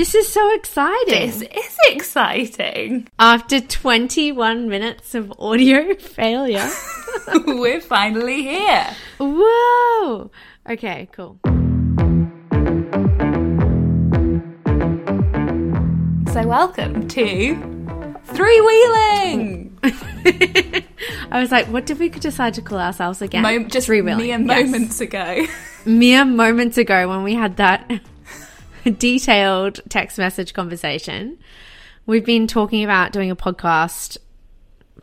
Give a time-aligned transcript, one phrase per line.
[0.00, 1.26] This is so exciting.
[1.28, 3.06] This is exciting.
[3.18, 6.66] After 21 minutes of audio failure,
[7.46, 8.86] We're finally here.
[9.18, 10.30] whoa.
[10.70, 11.38] Okay, cool.
[16.32, 19.78] So, welcome to Three Wheeling.
[21.30, 23.42] I was like, what did we decide to call ourselves again?
[23.42, 24.46] Mo- just Three wheeling.
[24.46, 24.64] mere Yes.
[24.70, 25.44] moments ago.
[25.84, 28.00] mere moments ago when we had that
[28.90, 31.38] detailed text message conversation.
[32.06, 34.16] We've been talking about doing a podcast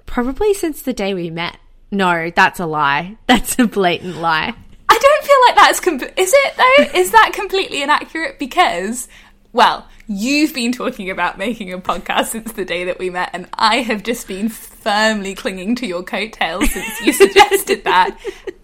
[0.06, 1.58] probably since the day we met.
[1.92, 3.18] No, that's a lie.
[3.28, 4.54] That's a blatant lie.
[4.90, 5.80] I don't feel like that's.
[5.80, 7.00] Com- is it though?
[7.00, 8.40] Is that completely inaccurate?
[8.40, 9.08] Because,
[9.54, 13.48] well, you've been talking about making a podcast since the day that we met, and
[13.54, 18.18] I have just been firmly clinging to your coattails since you suggested that,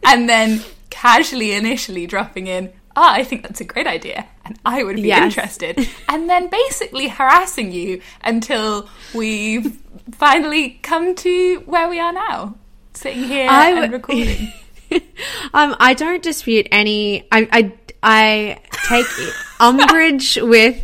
[0.04, 2.72] and then casually initially dropping in.
[2.96, 5.24] Ah, I think that's a great idea, and I would be Yes.
[5.24, 5.88] interested.
[6.10, 9.78] And then basically harassing you until we've
[10.12, 12.56] finally come to where we are now,
[12.94, 14.54] sitting here I and w- recording.
[15.54, 17.28] um, I don't dispute any.
[17.32, 19.06] I I, I take
[19.60, 20.84] umbrage with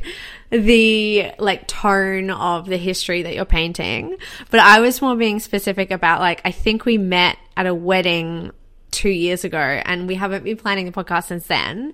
[0.52, 4.18] the like tone of the history that you're painting,
[4.50, 8.52] but I was more being specific about like I think we met at a wedding
[8.92, 11.94] two years ago, and we haven't been planning the podcast since then.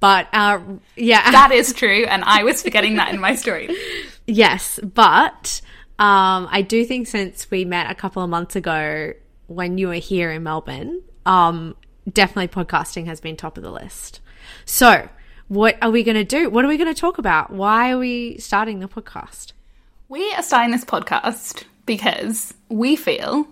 [0.00, 0.60] But uh,
[0.96, 3.76] yeah, That is true, and I was forgetting that in my story.
[4.26, 5.60] Yes, but
[5.98, 9.12] um, I do think since we met a couple of months ago
[9.48, 11.74] when you were here in Melbourne, um,
[12.12, 14.20] definitely podcasting has been top of the list.
[14.64, 15.08] So,
[15.48, 16.50] what are we going to do?
[16.50, 17.50] What are we going to talk about?
[17.50, 19.52] Why are we starting the podcast?
[20.08, 23.48] We are starting this podcast because we feel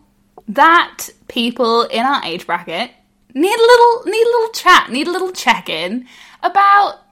[0.49, 2.91] that people in our age bracket
[3.35, 6.07] need a little need a little chat, need a little check in
[6.43, 7.03] about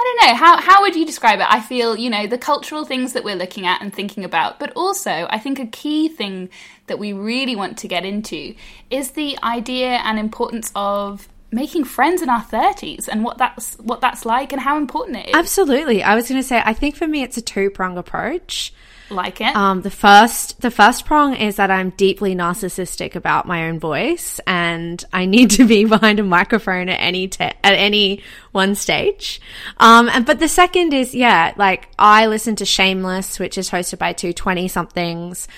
[0.00, 1.46] I don't know how how would you describe it?
[1.48, 4.72] I feel you know the cultural things that we're looking at and thinking about, but
[4.74, 6.50] also I think a key thing
[6.86, 8.54] that we really want to get into
[8.90, 14.00] is the idea and importance of making friends in our 30s and what that's what
[14.00, 15.34] that's like and how important it is.
[15.34, 16.02] Absolutely.
[16.02, 18.72] I was going to say, I think for me, it's a two prong approach.
[19.10, 19.54] Like it.
[19.54, 24.40] Um, the first, the first prong is that I'm deeply narcissistic about my own voice,
[24.46, 29.40] and I need to be behind a microphone at any te- at any one stage.
[29.78, 33.98] Um, and but the second is, yeah, like I listen to Shameless, which is hosted
[33.98, 35.48] by two twenty somethings.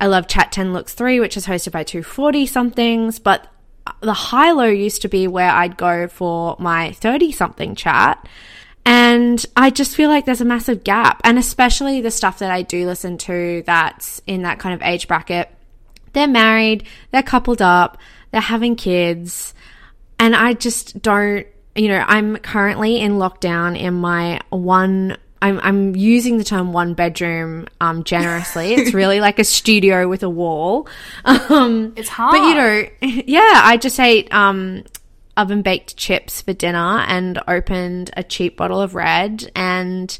[0.00, 3.18] I love Chat Ten Looks Three, which is hosted by two forty somethings.
[3.18, 3.46] But
[4.00, 8.26] the high low used to be where I'd go for my thirty something chat.
[8.86, 11.20] And I just feel like there's a massive gap.
[11.24, 15.08] And especially the stuff that I do listen to that's in that kind of age
[15.08, 15.50] bracket.
[16.12, 17.98] They're married, they're coupled up,
[18.30, 19.54] they're having kids.
[20.20, 25.16] And I just don't, you know, I'm currently in lockdown in my one.
[25.42, 28.74] I'm, I'm using the term one bedroom um, generously.
[28.76, 30.88] It's really like a studio with a wall.
[31.24, 32.32] Um, it's hard.
[32.32, 34.84] but you know, yeah, I just hate um,
[35.36, 39.50] oven baked chips for dinner and opened a cheap bottle of red.
[39.54, 40.16] And,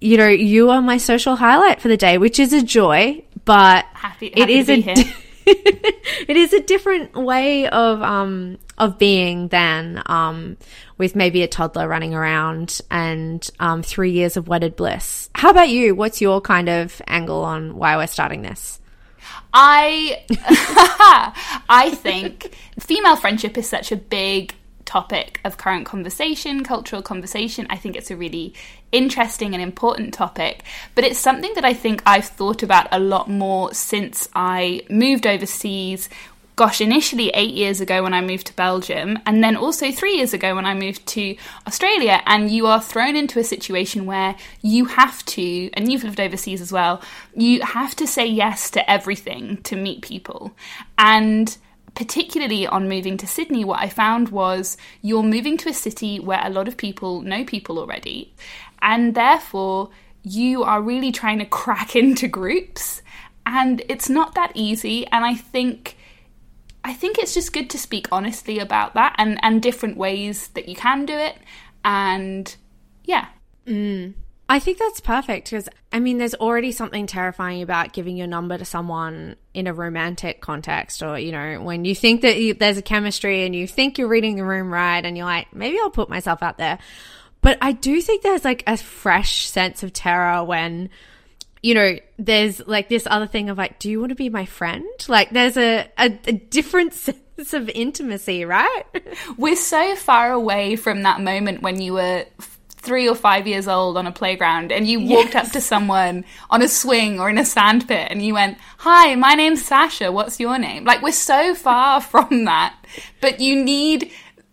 [0.00, 3.84] you know, you are my social highlight for the day, which is a joy, but
[3.92, 4.94] Happy- happy is to a be here.
[4.94, 5.14] di-
[5.46, 10.56] it is a different way of um of being than um
[10.98, 15.28] with maybe a toddler running around and um three years of wedded bliss.
[15.34, 15.94] How about you?
[15.94, 18.78] What's your kind of angle on why we're starting this?
[19.52, 20.24] I
[21.68, 24.54] I think female friendship is such a big
[24.90, 27.64] topic of current conversation, cultural conversation.
[27.70, 28.54] I think it's a really
[28.90, 30.64] interesting and important topic,
[30.96, 35.28] but it's something that I think I've thought about a lot more since I moved
[35.28, 36.08] overseas.
[36.60, 40.34] Gosh, initially eight years ago when I moved to Belgium, and then also three years
[40.34, 41.34] ago when I moved to
[41.66, 42.20] Australia.
[42.26, 46.60] And you are thrown into a situation where you have to, and you've lived overseas
[46.60, 47.00] as well,
[47.34, 50.52] you have to say yes to everything to meet people.
[50.98, 51.56] And
[51.94, 56.42] particularly on moving to Sydney, what I found was you're moving to a city where
[56.44, 58.34] a lot of people know people already,
[58.82, 59.88] and therefore
[60.22, 63.00] you are really trying to crack into groups,
[63.46, 65.06] and it's not that easy.
[65.06, 65.96] And I think.
[66.84, 70.68] I think it's just good to speak honestly about that and, and different ways that
[70.68, 71.36] you can do it.
[71.84, 72.54] And
[73.04, 73.28] yeah,
[73.66, 74.14] mm.
[74.48, 78.58] I think that's perfect because I mean, there's already something terrifying about giving your number
[78.58, 82.76] to someone in a romantic context, or you know, when you think that you, there's
[82.76, 85.90] a chemistry and you think you're reading the room right, and you're like, maybe I'll
[85.90, 86.78] put myself out there.
[87.40, 90.90] But I do think there's like a fresh sense of terror when,
[91.62, 94.46] you know, there's like this other thing of like, do you want to be my
[94.46, 94.86] friend?
[95.08, 98.82] Like, there's a, a, a different sense of intimacy, right?
[99.36, 102.24] we're so far away from that moment when you were
[102.80, 106.62] three or five years old on a playground and you walked up to someone on
[106.62, 110.10] a swing or in a sandpit and you went, Hi, my name's Sasha.
[110.10, 110.84] What's your name?
[110.84, 112.74] Like, we're so far from that.
[113.20, 114.10] But you need,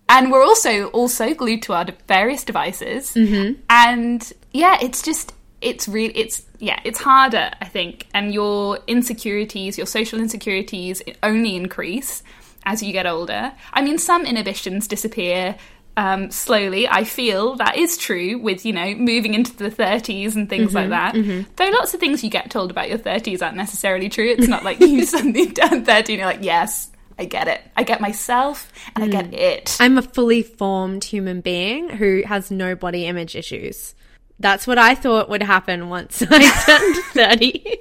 [0.09, 3.13] and we're also also glued to our various devices.
[3.13, 3.61] Mm-hmm.
[3.69, 8.07] And yeah, it's just, it's really, it's, yeah, it's harder, I think.
[8.13, 12.23] And your insecurities, your social insecurities only increase
[12.65, 13.51] as you get older.
[13.73, 15.55] I mean, some inhibitions disappear
[15.95, 16.87] um, slowly.
[16.87, 20.75] I feel that is true with, you know, moving into the 30s and things Mm-hmm,
[20.75, 21.45] like that.
[21.55, 24.27] Though lots of things you get told about your 30s aren't necessarily true.
[24.27, 27.61] It's not like you suddenly turn 30 and you're like, yes, I get it.
[27.75, 29.11] I get myself and I Mm.
[29.11, 29.77] get it.
[29.79, 33.95] I'm a fully formed human being who has no body image issues.
[34.39, 37.77] That's what I thought would happen once I turned 30.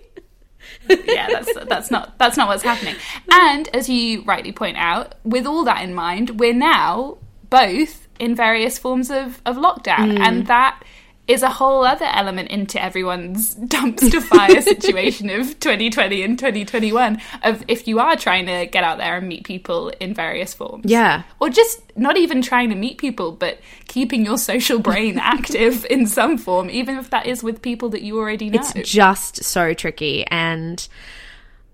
[1.06, 2.94] yeah, that's that's not that's not what's happening.
[3.31, 7.19] And as you rightly point out, with all that in mind, we're now
[7.50, 10.20] both in various forms of, of lockdown, mm.
[10.20, 10.82] and that
[11.28, 17.64] is a whole other element into everyone's dumpster fire situation of 2020 and 2021 of
[17.69, 21.25] if you are trying to get out there and meet people in various forms Yeah.
[21.40, 23.58] or just not even trying to meet people but
[23.88, 28.02] keeping your social brain active in some form even if that is with people that
[28.02, 30.25] you already know It's just so tricky.
[30.26, 30.87] And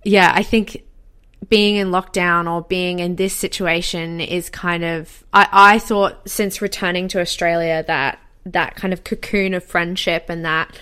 [0.05, 0.83] yeah, I think
[1.49, 6.63] being in lockdown or being in this situation is kind of, I, I thought since
[6.63, 10.77] returning to Australia that that kind of cocoon of friendship and that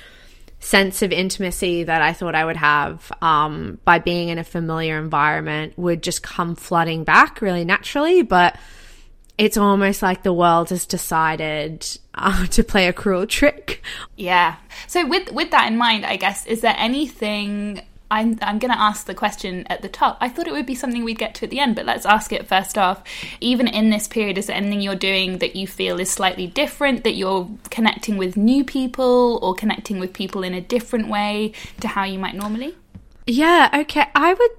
[0.61, 4.99] sense of intimacy that I thought I would have um, by being in a familiar
[4.99, 8.23] environment would just come flooding back really naturally.
[8.23, 8.59] But
[9.39, 13.83] it's almost like the world has decided uh, to play a cruel trick
[14.17, 14.57] Yeah.
[14.87, 17.81] So with with that in mind, I guess is there anything
[18.11, 20.17] I'm I'm going to ask the question at the top.
[20.21, 22.33] I thought it would be something we'd get to at the end, but let's ask
[22.33, 23.03] it first off.
[23.41, 27.05] Even in this period, is there anything you're doing that you feel is slightly different?
[27.05, 31.89] That you're connecting with new people or connecting with people in a different way to
[31.89, 32.75] how you might normally?
[33.27, 34.07] Yeah, okay.
[34.15, 34.51] I would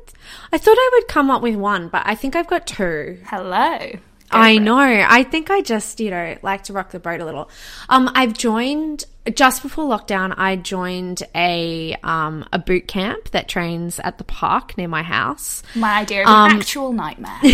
[0.51, 3.19] I thought I would come up with one, but I think I've got two.
[3.25, 3.91] Hello.
[4.33, 5.05] I know.
[5.09, 7.49] I think I just, you know, like to rock the boat a little.
[7.89, 13.99] Um I've joined just before lockdown I joined a um a boot camp that trains
[13.99, 15.61] at the park near my house.
[15.75, 17.39] My idea of Um, an actual nightmare.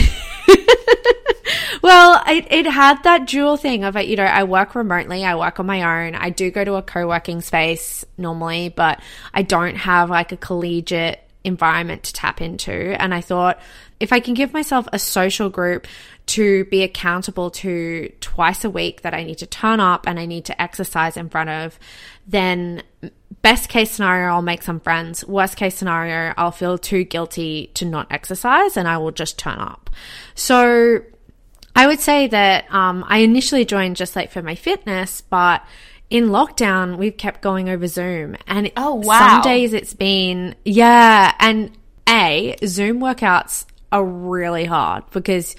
[1.82, 4.08] Well, it, it had that dual thing of, it.
[4.08, 6.16] you know, I work remotely, I work on my own.
[6.16, 9.00] I do go to a co working space normally, but
[9.34, 13.02] I don't have like a collegiate environment to tap into.
[13.02, 13.60] And I thought
[14.00, 15.88] if I can give myself a social group
[16.28, 20.26] to be accountable to twice a week that I need to turn up and I
[20.26, 21.80] need to exercise in front of,
[22.28, 22.84] then
[23.42, 25.26] best case scenario, I'll make some friends.
[25.26, 29.58] Worst case scenario, I'll feel too guilty to not exercise and I will just turn
[29.58, 29.90] up.
[30.36, 31.02] So
[31.76, 35.64] I would say that um, I initially joined just like for my fitness, but
[36.10, 38.38] in lockdown, we've kept going over Zoom.
[38.48, 39.20] And Oh, wow.
[39.20, 41.34] some days it's been, yeah.
[41.40, 41.72] And
[42.08, 45.56] A, Zoom workouts are really hard because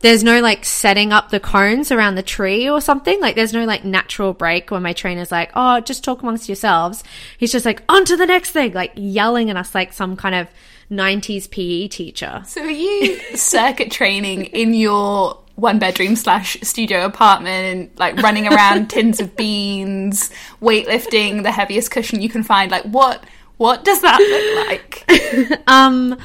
[0.00, 3.20] there's no like setting up the cones around the tree or something.
[3.20, 7.04] Like there's no like natural break when my trainer's like, oh, just talk amongst yourselves.
[7.38, 10.34] He's just like, on to the next thing, like yelling at us like some kind
[10.34, 10.48] of
[10.90, 12.42] 90s PE teacher.
[12.46, 18.88] So are you circuit training in your one bedroom slash studio apartment, like running around
[18.90, 22.70] tins of beans, weightlifting the heaviest cushion you can find?
[22.70, 23.24] Like what
[23.58, 25.62] what does that look like?
[25.68, 26.18] Um,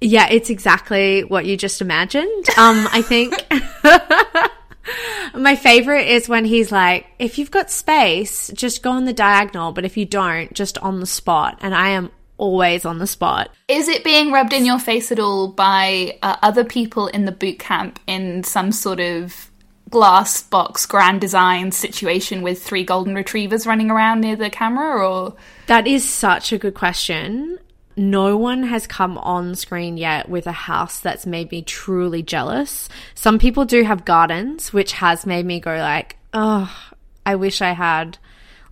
[0.00, 2.48] yeah, it's exactly what you just imagined.
[2.58, 3.34] Um, I think
[5.34, 9.72] my favorite is when he's like, if you've got space, just go on the diagonal,
[9.72, 11.58] but if you don't, just on the spot.
[11.60, 13.50] And I am always on the spot.
[13.68, 17.32] Is it being rubbed in your face at all by uh, other people in the
[17.32, 19.50] boot camp in some sort of
[19.90, 25.36] glass box grand design situation with three golden retrievers running around near the camera or
[25.66, 27.58] That is such a good question.
[27.96, 32.88] No one has come on screen yet with a house that's made me truly jealous.
[33.14, 36.74] Some people do have gardens, which has made me go like, oh,
[37.24, 38.18] I wish I had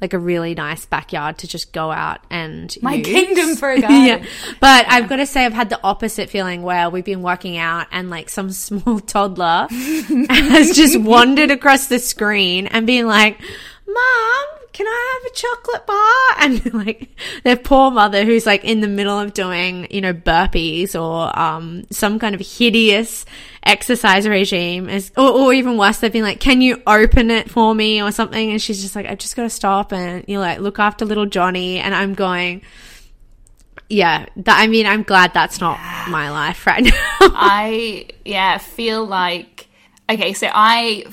[0.02, 4.04] like a really nice backyard to just go out and my kingdom for a garden.
[4.04, 4.24] yeah.
[4.58, 7.86] But I've got to say, I've had the opposite feeling where we've been working out
[7.92, 13.40] and like some small toddler has just wandered across the screen and been like,
[13.86, 15.98] Mom, can I have a chocolate bar?
[16.42, 17.10] And like
[17.44, 21.84] their poor mother who's like in the middle of doing, you know, burpees or um,
[21.90, 23.24] some kind of hideous
[23.62, 27.74] exercise regime is, or, or even worse, they've been like, can you open it for
[27.74, 28.50] me or something?
[28.50, 31.04] And she's just like, I've just got to stop and you know, like look after
[31.04, 31.78] little Johnny.
[31.78, 32.62] And I'm going,
[33.88, 36.92] yeah, that, I mean, I'm glad that's not my life right now.
[37.20, 39.68] I yeah feel like
[40.10, 40.32] okay.
[40.32, 41.04] So I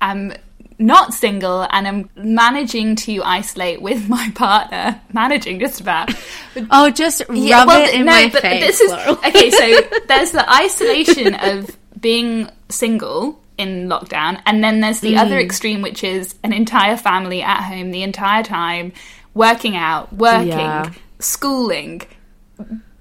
[0.00, 0.34] am
[0.78, 5.00] not single and I'm managing to isolate with my partner.
[5.12, 6.12] Managing just about.
[6.70, 8.64] Oh, just rub it in my face.
[8.64, 15.00] This is, okay, so there's the isolation of being single in lockdown, and then there's
[15.00, 15.18] the mm.
[15.18, 18.92] other extreme, which is an entire family at home the entire time,
[19.34, 20.90] working out, working, yeah.
[21.18, 22.00] schooling,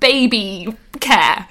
[0.02, 1.48] baby care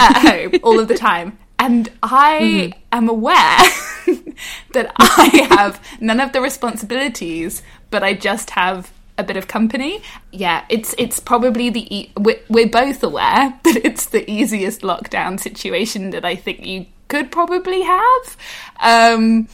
[0.00, 1.38] at home all of the time.
[1.58, 2.74] And I mm.
[2.92, 3.58] am aware
[4.72, 10.02] that I have none of the responsibilities, but I just have a bit of company.
[10.32, 15.38] Yeah, it's it's probably the e- we're, we're both aware that it's the easiest lockdown
[15.38, 18.36] situation that I think you could probably have.
[18.80, 19.48] Um,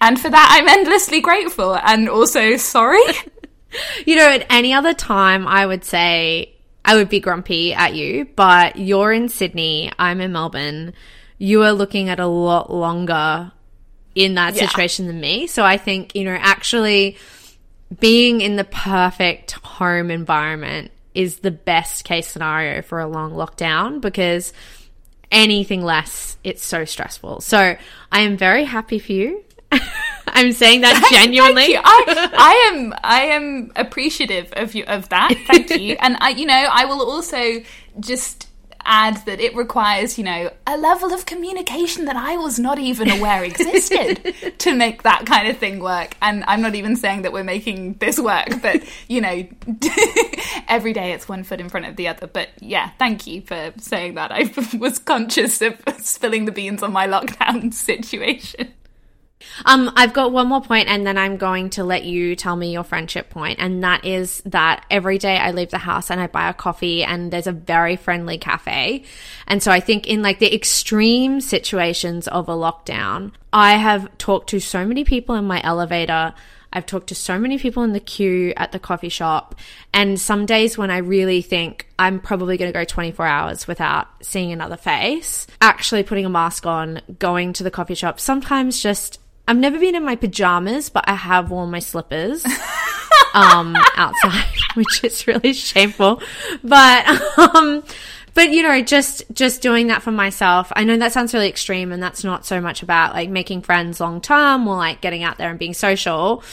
[0.00, 3.00] and for that, I'm endlessly grateful and also sorry.
[4.06, 8.26] you know, at any other time, I would say I would be grumpy at you,
[8.36, 10.94] but you're in Sydney, I'm in Melbourne.
[11.38, 13.52] You are looking at a lot longer
[14.14, 14.66] in that yeah.
[14.66, 15.46] situation than me.
[15.46, 17.16] So I think, you know, actually
[18.00, 24.00] being in the perfect home environment is the best case scenario for a long lockdown
[24.00, 24.52] because
[25.30, 27.40] anything less, it's so stressful.
[27.40, 27.76] So
[28.12, 29.44] I am very happy for you.
[30.28, 31.76] I'm saying that genuinely.
[31.76, 35.34] I, I am I am appreciative of you of that.
[35.46, 35.96] Thank you.
[36.00, 37.62] And I you know, I will also
[38.00, 38.47] just
[38.88, 43.10] add that it requires, you know, a level of communication that I was not even
[43.10, 46.16] aware existed to make that kind of thing work.
[46.22, 49.46] And I'm not even saying that we're making this work, but, you know,
[50.68, 52.26] every day it's one foot in front of the other.
[52.26, 54.32] But yeah, thank you for saying that.
[54.32, 58.72] I was conscious of spilling the beans on my lockdown situation.
[59.64, 62.72] Um, I've got one more point and then I'm going to let you tell me
[62.72, 63.58] your friendship point.
[63.60, 67.04] And that is that every day I leave the house and I buy a coffee
[67.04, 69.04] and there's a very friendly cafe.
[69.46, 74.50] And so I think in like the extreme situations of a lockdown, I have talked
[74.50, 76.34] to so many people in my elevator.
[76.70, 79.54] I've talked to so many people in the queue at the coffee shop.
[79.94, 84.06] And some days when I really think I'm probably going to go 24 hours without
[84.22, 89.18] seeing another face, actually putting a mask on, going to the coffee shop, sometimes just
[89.48, 92.44] I've never been in my pajamas, but I have worn my slippers
[93.34, 96.20] um, outside, which is really shameful.
[96.62, 97.06] But
[97.38, 97.82] um,
[98.34, 100.70] but you know, just just doing that for myself.
[100.76, 104.00] I know that sounds really extreme, and that's not so much about like making friends
[104.00, 106.44] long term or like getting out there and being social.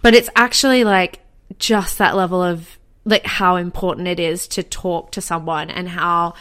[0.00, 1.18] But it's actually like
[1.58, 6.34] just that level of like how important it is to talk to someone and how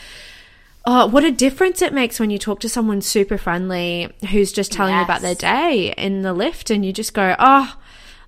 [0.87, 4.71] Oh, what a difference it makes when you talk to someone super friendly who's just
[4.71, 4.99] telling yes.
[4.99, 7.75] you about their day in the lift and you just go, oh,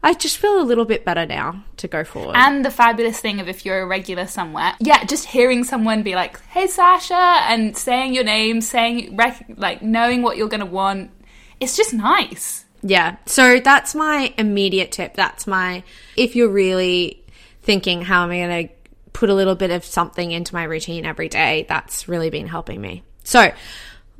[0.04, 2.36] I just feel a little bit better now to go forward.
[2.36, 6.16] And the fabulous thing of if you're a regular somewhere, yeah, just hearing someone be
[6.16, 10.66] like, "Hey, Sasha," and saying your name, saying rec- like knowing what you're going to
[10.66, 11.12] want,
[11.60, 12.66] it's just nice.
[12.84, 13.18] Yeah.
[13.26, 15.16] So that's my immediate tip.
[15.16, 15.84] That's my
[16.16, 17.24] if you're really
[17.64, 18.74] thinking, how am I going to
[19.18, 22.80] put a little bit of something into my routine every day, that's really been helping
[22.80, 23.02] me.
[23.24, 23.52] So,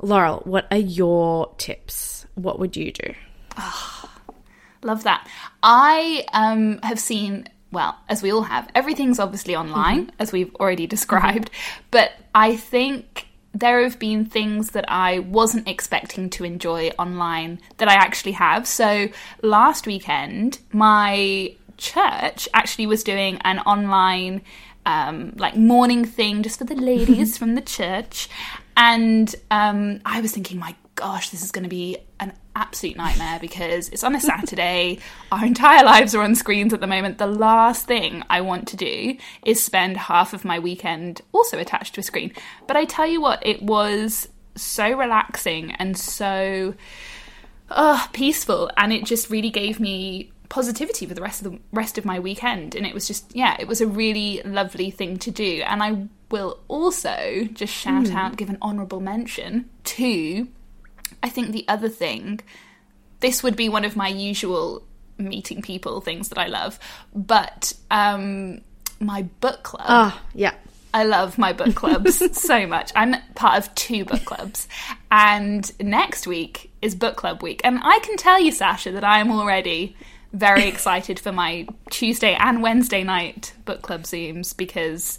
[0.02, 2.26] Laurel, what are your tips?
[2.34, 3.14] What would you do?
[3.56, 4.10] Oh,
[4.82, 5.24] love that.
[5.62, 10.16] I um, have seen, well, as we all have, everything's obviously online, mm-hmm.
[10.18, 11.84] as we've already described, mm-hmm.
[11.92, 17.88] but I think there have been things that I wasn't expecting to enjoy online that
[17.88, 18.66] I actually have.
[18.66, 19.08] So
[19.42, 24.42] last weekend, my church actually was doing an online
[24.86, 28.28] um, like morning thing just for the ladies from the church.
[28.76, 33.38] And um, I was thinking, my gosh, this is going to be an absolute nightmare
[33.40, 34.98] because it's on a Saturday.
[35.32, 37.18] Our entire lives are on screens at the moment.
[37.18, 41.94] The last thing I want to do is spend half of my weekend also attached
[41.94, 42.32] to a screen.
[42.66, 46.74] But I tell you what, it was so relaxing and so
[47.70, 51.98] uh, peaceful, and it just really gave me positivity for the rest of the rest
[51.98, 55.30] of my weekend and it was just yeah it was a really lovely thing to
[55.30, 58.14] do and i will also just shout mm.
[58.14, 60.48] out give an honorable mention to
[61.22, 62.40] i think the other thing
[63.20, 64.82] this would be one of my usual
[65.18, 66.78] meeting people things that i love
[67.14, 68.60] but um
[69.00, 70.54] my book club oh yeah
[70.94, 72.92] I love my book clubs so much.
[72.96, 74.66] I'm part of two book clubs.
[75.10, 77.60] And next week is book club week.
[77.62, 79.96] And I can tell you, Sasha, that I am already
[80.32, 85.18] very excited for my Tuesday and Wednesday night book club Zooms because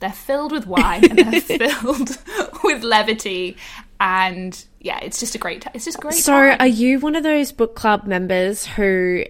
[0.00, 1.40] they're filled with wine and they're
[1.70, 2.18] filled
[2.64, 3.56] with levity.
[3.98, 6.56] And yeah it's just a great it's just great so time.
[6.58, 9.24] are you one of those book club members who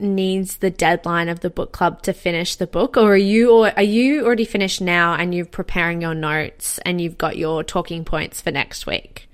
[0.00, 2.96] needs the deadline of the book club to finish the book?
[2.96, 7.00] Or are you or are you already finished now and you're preparing your notes and
[7.00, 9.28] you've got your talking points for next week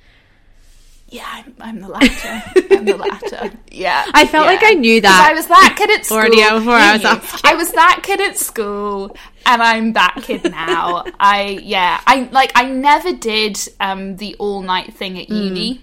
[1.11, 2.43] Yeah, I'm, I'm the latter.
[2.71, 3.51] I'm the latter.
[3.71, 4.05] Yeah.
[4.13, 4.53] I felt yeah.
[4.53, 6.19] like I knew that I was that kid at school.
[6.19, 7.41] already before I was You asking.
[7.51, 11.05] I was that kid at school, and I'm that kid now.
[11.21, 12.01] I yeah.
[12.07, 12.51] I like.
[12.57, 15.23] I never did um, the all night thing Mm.
[15.23, 15.83] at uni.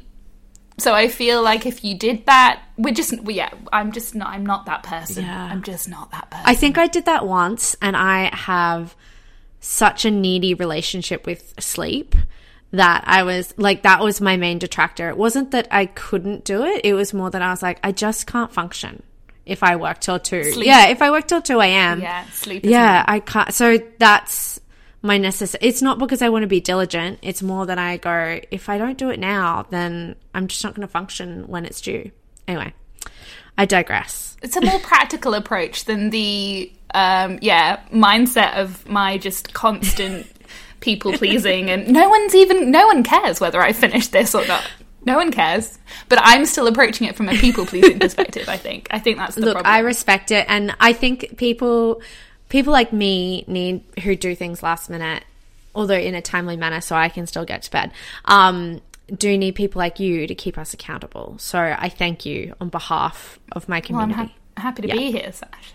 [0.78, 3.50] So I feel like if you did that, we're just well, yeah.
[3.72, 4.28] I'm just not.
[4.28, 5.24] I'm not that person.
[5.24, 5.46] Yeah.
[5.46, 6.46] I'm just not that person.
[6.46, 8.94] I think I did that once, and I have
[9.62, 12.14] such a needy relationship with sleep
[12.76, 15.10] that I was like, that was my main detractor.
[15.10, 17.92] It wasn't that I couldn't do it, it was more that I was like, I
[17.92, 19.04] just can't function
[19.46, 20.52] if I work till 2.
[20.54, 20.66] Sleep.
[20.66, 22.02] Yeah, if I work till 2 a.m.
[22.02, 22.66] yeah, sleep.
[22.66, 23.54] Yeah, I can't.
[23.54, 24.60] So that's
[25.02, 25.68] my necessity.
[25.68, 27.20] It's not because I want to be diligent.
[27.22, 30.74] It's more that I go, if I don't do it now, then I'm just not
[30.74, 32.12] going to function when it's due.
[32.48, 32.74] Anyway,
[33.58, 34.36] I digress.
[34.42, 40.28] it's a more practical approach than the um yeah mindset of my just constant
[40.86, 44.64] people pleasing and no one's even no one cares whether i finished this or not
[45.04, 45.78] no one cares
[46.10, 49.36] but i'm still approaching it from a people pleasing perspective i think i think that's
[49.36, 52.02] the Look, problem I respect it, and I think people,
[52.50, 55.24] people like me, need who do things last minute,
[55.74, 57.92] although in a timely manner, so I can still get to bed.
[58.26, 58.82] Um,
[59.16, 61.36] do need people like you to keep us accountable.
[61.38, 64.36] So I thank you on behalf of my Well, i'm community.
[64.58, 65.74] ha- happy to be here sash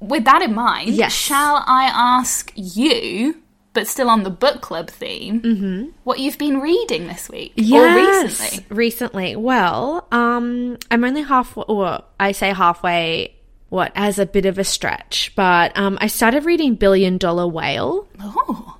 [0.00, 1.12] with that in mind Yes.
[1.12, 1.84] shall i
[2.18, 3.36] ask you
[3.76, 8.64] but still on the book club theme what you've been reading this week or recently
[8.70, 9.36] recently.
[9.36, 13.34] Well, um, I'm only half, or I say halfway,
[13.68, 18.08] what, as a bit of a stretch, but um, I started reading Billion Dollar Whale.
[18.18, 18.78] oh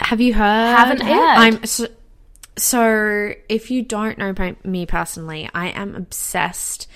[0.00, 0.76] Have you heard?
[0.76, 1.06] Haven't it?
[1.06, 1.14] heard.
[1.16, 1.86] I'm so,
[2.56, 3.32] so.
[3.48, 6.86] If you don't know me personally, I am obsessed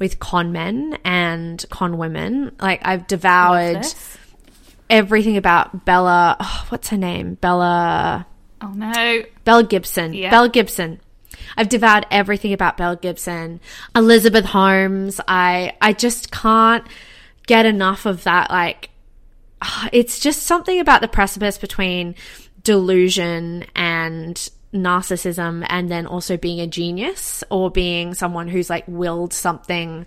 [0.00, 2.56] with con men and con women.
[2.60, 3.86] Like I've devoured.
[4.90, 6.36] Everything about Bella.
[6.40, 7.34] Oh, what's her name?
[7.34, 8.26] Bella.
[8.60, 10.14] oh no Belle Gibson.
[10.14, 10.30] Yeah.
[10.30, 11.00] Belle Gibson.
[11.56, 13.60] I've devoured everything about Belle Gibson.
[13.94, 15.20] Elizabeth Holmes.
[15.26, 16.86] I I just can't
[17.46, 18.50] get enough of that.
[18.50, 18.90] Like,
[19.62, 22.14] ah, it's just something about the precipice between
[22.62, 29.32] delusion and narcissism and then also being a genius or being someone who's like willed
[29.32, 30.04] something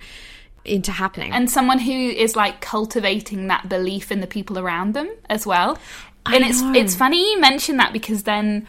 [0.66, 1.32] into happening.
[1.32, 5.78] and someone who is like cultivating that belief in the people around them as well.
[6.26, 6.74] And it's know.
[6.74, 8.68] it's funny you mention that because then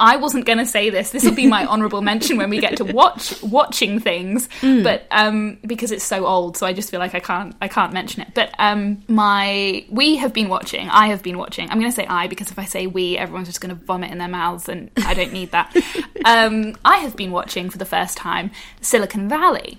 [0.00, 1.10] I wasn't going to say this.
[1.10, 4.82] This will be my honorable mention when we get to watch watching things, Mm.
[4.82, 7.92] but um, because it's so old, so I just feel like I can't I can't
[7.92, 8.28] mention it.
[8.34, 10.88] But um, my we have been watching.
[10.88, 11.70] I have been watching.
[11.70, 14.10] I'm going to say I because if I say we, everyone's just going to vomit
[14.10, 15.74] in their mouths, and I don't need that.
[16.24, 19.78] um, I have been watching for the first time Silicon Valley,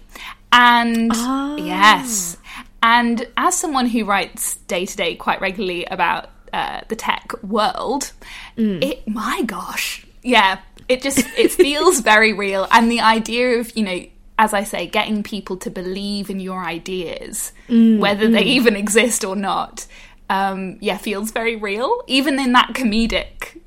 [0.54, 1.58] and Ah.
[1.58, 2.38] yes,
[2.82, 8.12] and as someone who writes day to day quite regularly about uh, the tech world,
[8.56, 13.84] it my gosh, yeah, it just it feels very real, and the idea of you
[13.84, 14.06] know.
[14.40, 19.36] As I say, getting people to believe in your ideas, whether they even exist or
[19.36, 19.86] not,
[20.28, 23.62] um, yeah, feels very real, even in that comedic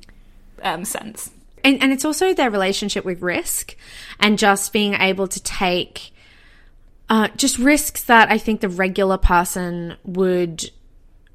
[0.61, 1.31] um, sense.
[1.63, 3.77] and, and it's also their relationship with risk
[4.19, 6.11] and just being able to take
[7.09, 10.69] uh, just risks that I think the regular person would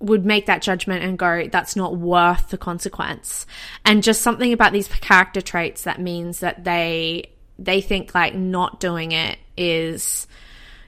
[0.02, 3.46] would make that judgment and go that's not worth the consequence.
[3.84, 8.80] And just something about these character traits that means that they they think like not
[8.80, 10.26] doing it is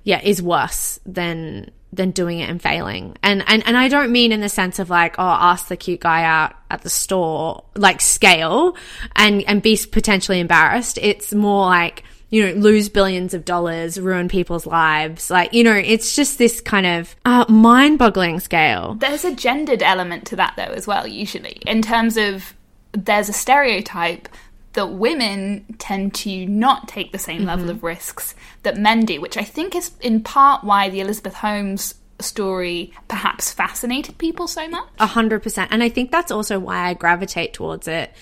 [0.02, 3.16] yeah is worse than than doing it and failing.
[3.22, 6.00] And and and I don't mean in the sense of like oh ask the cute
[6.00, 8.76] guy out at the store like scale
[9.16, 10.98] and and be potentially embarrassed.
[11.00, 12.02] It's more like
[12.34, 16.60] you know lose billions of dollars ruin people's lives like you know it's just this
[16.60, 21.60] kind of uh, mind-boggling scale There's a gendered element to that, though, as well, usually,
[21.66, 22.54] in terms of
[22.92, 24.28] there's a stereotype
[24.72, 29.36] that women tend to not take the same level of risks that men do, which
[29.36, 34.88] I think is in part why the Elizabeth Holmes story perhaps fascinated people so much.
[34.98, 35.70] A hundred percent.
[35.72, 38.12] And I think that's also why I gravitate towards it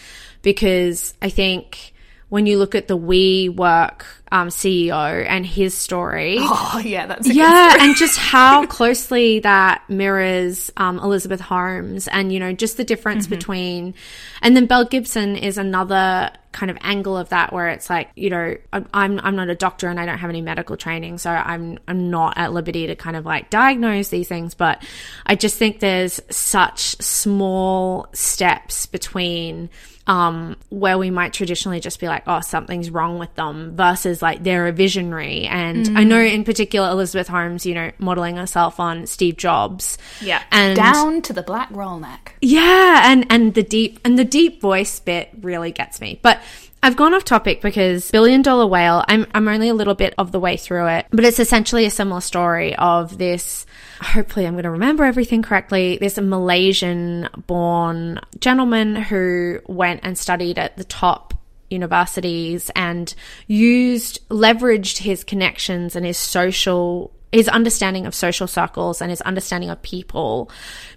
[0.42, 1.91] because I think
[2.32, 7.30] when you look at the WeWork um, CEO and his story, Oh, yeah, that's a
[7.30, 12.78] good yeah, and just how closely that mirrors um, Elizabeth Holmes, and you know, just
[12.78, 13.94] the difference between,
[14.40, 18.30] and then Belle Gibson is another kind of angle of that where it's like, you
[18.30, 21.30] know, I'm I'm I'm not a doctor and I don't have any medical training, so
[21.30, 24.82] I'm I'm not at liberty to kind of like diagnose these things, but
[25.26, 29.68] I just think there's such small steps between
[30.06, 34.42] um, where we might traditionally just be like, oh, something's wrong with them versus like
[34.42, 35.46] they're a visionary.
[35.46, 36.06] And I mm.
[36.06, 39.98] know in particular Elizabeth Holmes, you know, modeling herself on Steve Jobs.
[40.20, 42.36] Yeah, And down to the black roll neck.
[42.40, 46.20] yeah, and and the deep and the deep voice bit really gets me.
[46.22, 46.40] But
[46.84, 50.32] I've gone off topic because Billion Dollar Whale, I'm, I'm only a little bit of
[50.32, 53.66] the way through it, but it's essentially a similar story of this.
[54.00, 55.96] Hopefully, I'm going to remember everything correctly.
[55.98, 61.31] This Malaysian born gentleman who went and studied at the top
[61.72, 63.14] universities and
[63.46, 69.70] used, leveraged his connections and his social his understanding of social circles and his understanding
[69.70, 70.50] of people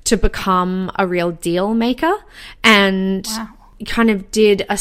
[0.04, 2.14] to become a real deal maker
[2.62, 3.48] and wow.
[3.86, 4.78] kind of did a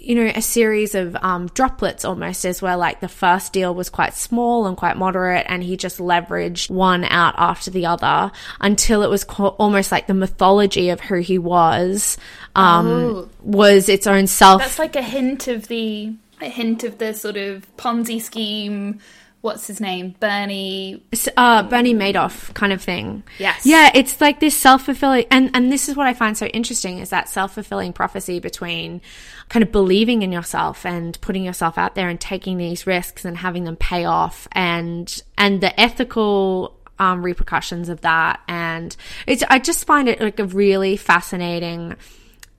[0.00, 3.90] you know a series of um, droplets almost as where like the first deal was
[3.90, 9.02] quite small and quite moderate and he just leveraged one out after the other until
[9.02, 12.16] it was co- almost like the mythology of who he was
[12.56, 13.28] um, oh.
[13.42, 17.36] was its own self that's like a hint of the a hint of the sort
[17.36, 18.98] of ponzi scheme
[19.40, 20.14] what's his name?
[20.20, 21.02] Bernie
[21.36, 23.22] uh, bernie madoff kind of thing.
[23.38, 23.64] Yes.
[23.64, 27.10] Yeah it's like this self-fulfilling and and this is what i find so interesting is
[27.10, 29.00] that self-fulfilling prophecy between
[29.48, 33.38] kind of believing in yourself and putting yourself out there and taking these risks and
[33.38, 38.40] having them pay off and and the ethical um, repercussions of that.
[38.46, 38.94] And
[39.26, 41.96] it's i just find it like a really fascinating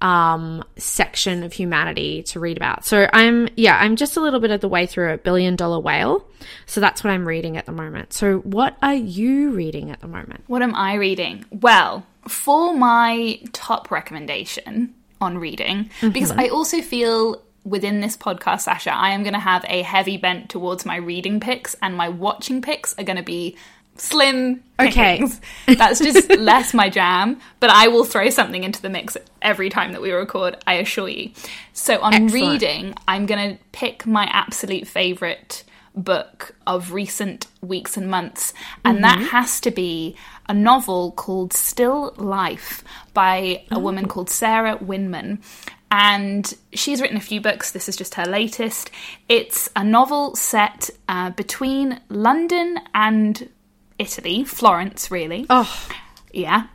[0.01, 2.85] um, section of humanity to read about.
[2.85, 5.79] So I'm, yeah, I'm just a little bit of the way through a billion dollar
[5.79, 6.25] whale.
[6.65, 8.13] So that's what I'm reading at the moment.
[8.13, 10.43] So what are you reading at the moment?
[10.47, 11.45] What am I reading?
[11.51, 16.09] Well, for my top recommendation on reading, mm-hmm.
[16.09, 20.17] because I also feel within this podcast, Sasha, I am going to have a heavy
[20.17, 23.55] bent towards my reading picks and my watching picks are going to be
[23.95, 25.23] slim okay
[25.67, 29.91] that's just less my jam but i will throw something into the mix every time
[29.91, 31.30] that we record i assure you
[31.73, 32.34] so on Excellent.
[32.34, 38.54] reading i'm going to pick my absolute favorite book of recent weeks and months
[38.86, 39.04] and mm-hmm.
[39.04, 40.15] that has to be
[40.47, 43.36] a novel called still life by
[43.71, 43.80] a oh.
[43.80, 45.39] woman called sarah winman
[45.91, 47.71] and she's written a few books.
[47.71, 48.89] This is just her latest.
[49.27, 53.49] It's a novel set uh, between London and
[54.01, 55.45] Italy, Florence, really.
[55.49, 55.87] Oh,
[56.33, 56.67] yeah,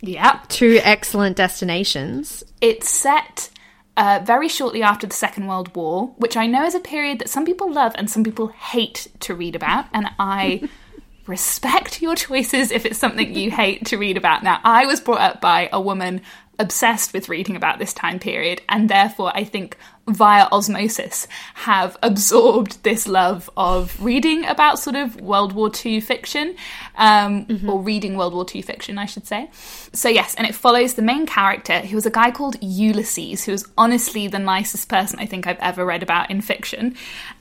[0.00, 0.40] yeah.
[0.48, 2.42] Two excellent destinations.
[2.62, 3.50] It's set
[3.98, 7.28] uh, very shortly after the Second World War, which I know is a period that
[7.28, 10.68] some people love and some people hate to read about, and I.
[11.26, 14.42] respect your choices if it's something you hate to read about.
[14.42, 16.22] Now, I was brought up by a woman
[16.58, 19.76] obsessed with reading about this time period, and therefore I think
[20.14, 26.56] via osmosis have absorbed this love of reading about sort of World War II fiction,
[26.96, 27.68] um, mm-hmm.
[27.68, 29.50] or reading World War II fiction, I should say.
[29.92, 33.52] So, yes, and it follows the main character, who was a guy called Ulysses, who
[33.52, 36.96] is honestly the nicest person I think I've ever read about in fiction.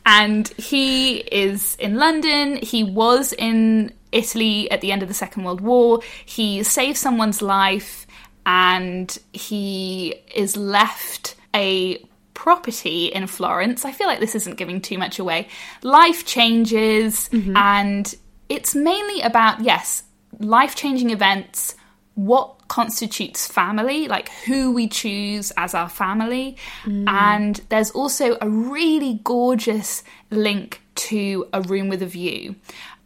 [0.05, 5.43] And he is in London, he was in Italy at the end of the Second
[5.43, 8.07] World War, he saved someone's life
[8.45, 12.03] and he is left a
[12.39, 13.83] property in Florence.
[13.83, 15.49] I feel like this isn't giving too much away.
[15.83, 17.57] Life changes, mm-hmm.
[17.57, 18.15] and
[18.47, 20.03] it's mainly about, yes,
[20.39, 21.75] life changing events,
[22.15, 26.55] what constitutes family, like who we choose as our family.
[26.85, 27.09] Mm.
[27.09, 32.55] And there's also a really gorgeous link to A Room with a View.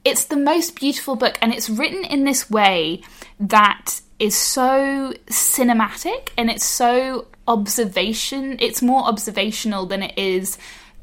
[0.05, 3.01] It's the most beautiful book, and it's written in this way
[3.39, 8.57] that is so cinematic and it's so observation.
[8.59, 10.57] It's more observational than it is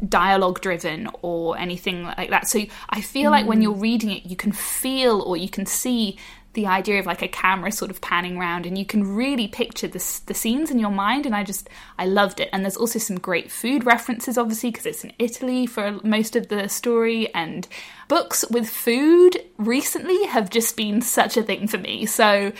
[0.08, 2.48] dialogue driven or anything like that.
[2.48, 3.32] So I feel mm.
[3.32, 3.64] like when mm.
[3.64, 6.18] you're reading it, you can feel or you can see
[6.52, 9.86] the idea of like a camera sort of panning around and you can really picture
[9.86, 12.98] the, the scenes in your mind and i just i loved it and there's also
[12.98, 17.68] some great food references obviously because it's in italy for most of the story and
[18.08, 22.52] books with food recently have just been such a thing for me so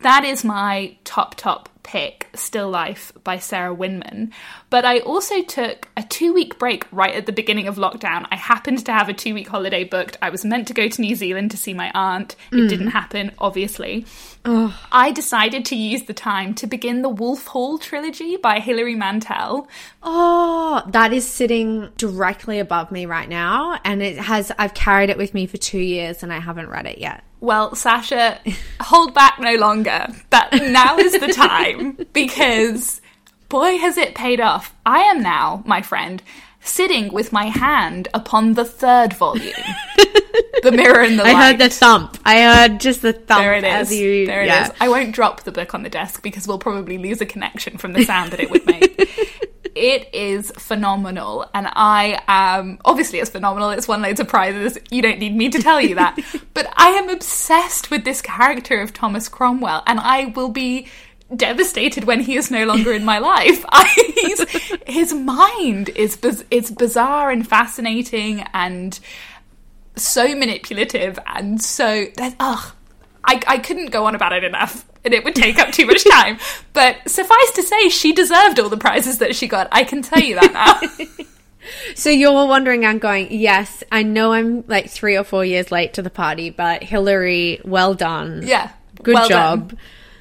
[0.00, 4.32] that is my top, top pick, Still Life by Sarah Winman.
[4.70, 8.26] But I also took a two week break right at the beginning of lockdown.
[8.30, 10.18] I happened to have a two week holiday booked.
[10.20, 12.34] I was meant to go to New Zealand to see my aunt.
[12.50, 12.68] It mm.
[12.68, 14.04] didn't happen, obviously.
[14.44, 14.76] Oh.
[14.90, 19.68] I decided to use the time to begin the Wolf Hall trilogy by Hilary Mantel.
[20.02, 23.78] Oh, that is sitting directly above me right now.
[23.84, 26.86] And it has, I've carried it with me for two years and I haven't read
[26.86, 27.22] it yet.
[27.40, 28.40] Well, Sasha,
[28.80, 30.08] hold back no longer.
[30.30, 31.75] That now is the time
[32.12, 33.00] because
[33.48, 34.74] boy has it paid off.
[34.84, 36.22] I am now, my friend,
[36.60, 39.54] sitting with my hand upon the third volume.
[40.62, 41.34] the mirror and the light.
[41.34, 42.18] I heard the thump.
[42.24, 43.92] I heard just the thump there it is.
[43.92, 44.66] You, there it yeah.
[44.66, 44.72] is.
[44.80, 47.92] I won't drop the book on the desk because we'll probably lose a connection from
[47.92, 48.96] the sound that it would make.
[49.76, 51.48] it is phenomenal.
[51.54, 53.70] And I am obviously it's phenomenal.
[53.70, 54.78] It's won loads of prizes.
[54.90, 56.18] You don't need me to tell you that.
[56.54, 60.88] but I am obsessed with this character of Thomas Cromwell, and I will be
[61.34, 63.64] devastated when he is no longer in my life.
[63.72, 63.86] I,
[64.86, 68.98] his mind is biz- it's bizarre and fascinating and
[69.96, 72.06] so manipulative and so
[72.38, 72.72] ugh
[73.24, 76.04] I, I couldn't go on about it enough and it would take up too much
[76.08, 76.38] time
[76.74, 80.20] but suffice to say she deserved all the prizes that she got i can tell
[80.20, 81.06] you that now
[81.96, 85.94] So you're wondering, I'm going, yes, I know I'm like three or four years late
[85.94, 88.42] to the party, but Hilary, well done.
[88.44, 88.70] yeah
[89.02, 89.70] Good well job.
[89.70, 89.78] done.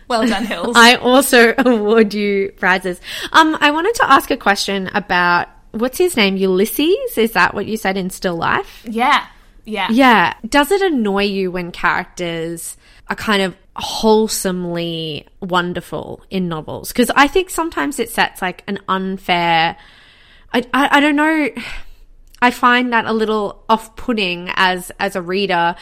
[0.07, 2.99] Well done hills I also award you prizes.
[3.31, 6.37] Um, I wanted to ask a question about what's his name?
[6.37, 7.17] Ulysses?
[7.17, 8.83] Is that what you said in Still Life?
[8.89, 9.25] yeah
[9.65, 10.33] yeah Yeah.
[10.47, 12.77] Does it annoy you when characters
[13.09, 16.89] are kind of wholesomely wonderful in novels?
[16.89, 19.75] Because I think sometimes it sets like an unfair.
[20.53, 21.49] I, I, I don't know.
[22.41, 25.75] I find that a little off-putting as as a reader.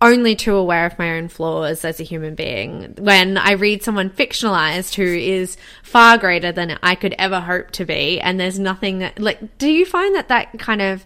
[0.00, 2.94] Only too aware of my own flaws as a human being.
[2.98, 7.86] When I read someone fictionalized who is far greater than I could ever hope to
[7.86, 11.04] be, and there's nothing that, like, do you find that that kind of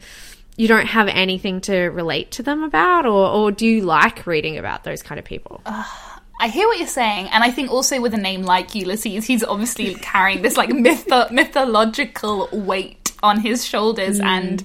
[0.57, 4.59] you don't have anything to relate to them about, or, or do you like reading
[4.59, 5.63] about those kind of people?
[5.65, 9.45] I hear what you're saying, and I think also with a name like Ulysses, he's
[9.45, 14.25] obviously carrying this like mytho- mythological weight on his shoulders, mm.
[14.25, 14.65] and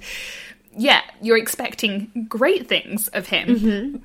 [0.77, 3.55] yeah, you're expecting great things of him.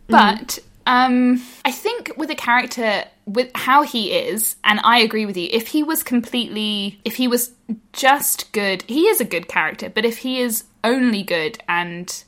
[0.09, 5.37] But um, I think with a character with how he is, and I agree with
[5.37, 7.53] you, if he was completely, if he was
[7.93, 9.89] just good, he is a good character.
[9.89, 12.25] But if he is only good and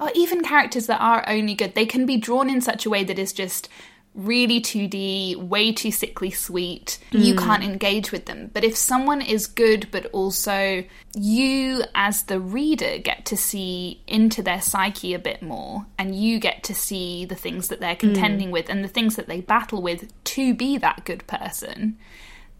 [0.00, 3.04] or even characters that are only good, they can be drawn in such a way
[3.04, 3.68] that is just
[4.14, 6.98] really 2D, way too sickly sweet.
[7.10, 7.38] You mm.
[7.38, 8.50] can't engage with them.
[8.52, 14.42] But if someone is good, but also you as the reader get to see into
[14.42, 18.00] their psyche a bit more, and you get to see the things that they're mm.
[18.00, 21.96] contending with and the things that they battle with to be that good person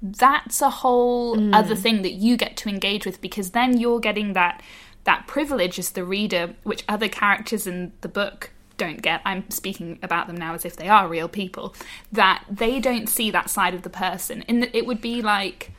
[0.02, 1.54] that's a whole mm.
[1.54, 4.60] other thing that you get to engage with because then you're getting that
[5.04, 8.50] that privilege as the reader which other characters in the book
[8.82, 11.74] don't get i'm speaking about them now as if they are real people
[12.10, 15.70] that they don't see that side of the person and it would be like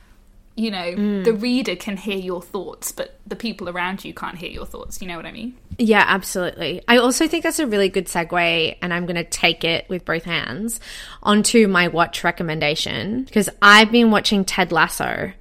[0.55, 1.23] you know mm.
[1.23, 5.01] the reader can hear your thoughts but the people around you can't hear your thoughts
[5.01, 6.81] you know what i mean Yeah, absolutely.
[6.87, 10.05] I also think that's a really good segue, and I'm going to take it with
[10.05, 10.79] both hands
[11.21, 15.31] onto my watch recommendation because I've been watching Ted Lasso.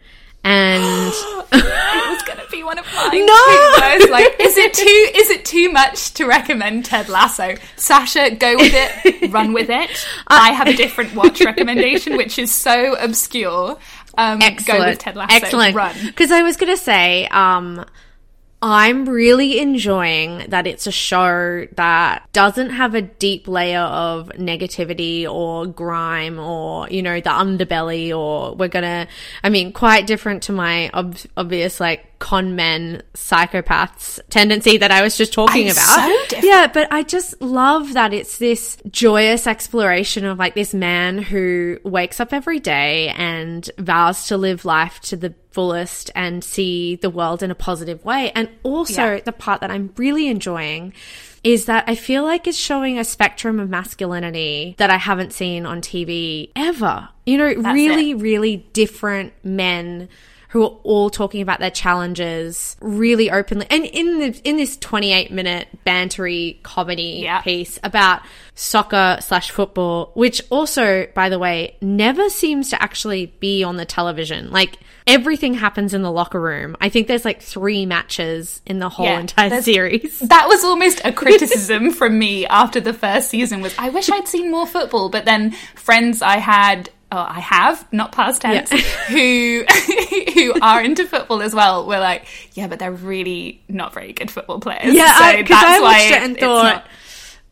[0.45, 0.83] And
[1.53, 3.27] it was gonna be one of mine.
[3.27, 3.33] No!
[3.35, 7.55] I was like, is it too is it too much to recommend Ted Lasso?
[7.77, 9.91] Sasha, go with it, run with it.
[10.27, 13.79] I have a different watch recommendation, which is so obscure.
[14.19, 14.67] Um, excellent.
[14.83, 15.35] Go with Ted Lasso.
[15.35, 15.75] Excellent.
[15.75, 15.95] Run.
[16.07, 17.85] Because I was going to say, um,
[18.63, 25.29] I'm really enjoying that it's a show that doesn't have a deep layer of negativity
[25.29, 29.09] or grime or, you know, the underbelly or we're gonna,
[29.43, 35.03] I mean, quite different to my ob- obvious, like, con men psychopaths tendency that I
[35.03, 36.31] was just talking I'm about.
[36.31, 36.39] so.
[36.41, 41.79] Yeah, but I just love that it's this joyous exploration of like this man who
[41.83, 47.11] wakes up every day and vows to live life to the fullest and see the
[47.11, 48.33] world in a positive way.
[48.35, 49.21] And also Yeah.
[49.25, 50.93] the part that I'm really enjoying
[51.45, 55.67] is that I feel like it's showing a spectrum of masculinity that I haven't seen
[55.67, 57.09] on TV ever.
[57.27, 60.09] You know, really, really different men
[60.53, 63.67] who are all talking about their challenges really openly.
[63.71, 67.41] And in the in this 28 minute bantery comedy Yeah.
[67.41, 68.21] piece about
[68.55, 73.87] soccer slash football which also by the way never seems to actually be on the
[73.87, 74.51] television.
[74.51, 76.77] Like everything happens in the locker room.
[76.83, 80.19] I think there's like three matches in the whole Yeah, entire series.
[80.29, 84.29] That was almost a criticism from me after the first season was I wish I'd
[84.29, 89.65] seen more football, but then friends I had oh, I have, not past tense, who
[90.35, 94.31] who are into football as well were like, yeah, but they're really not very good
[94.31, 94.93] football players.
[94.95, 96.87] Yeah, so I- that's I why watched it it- and thought- not-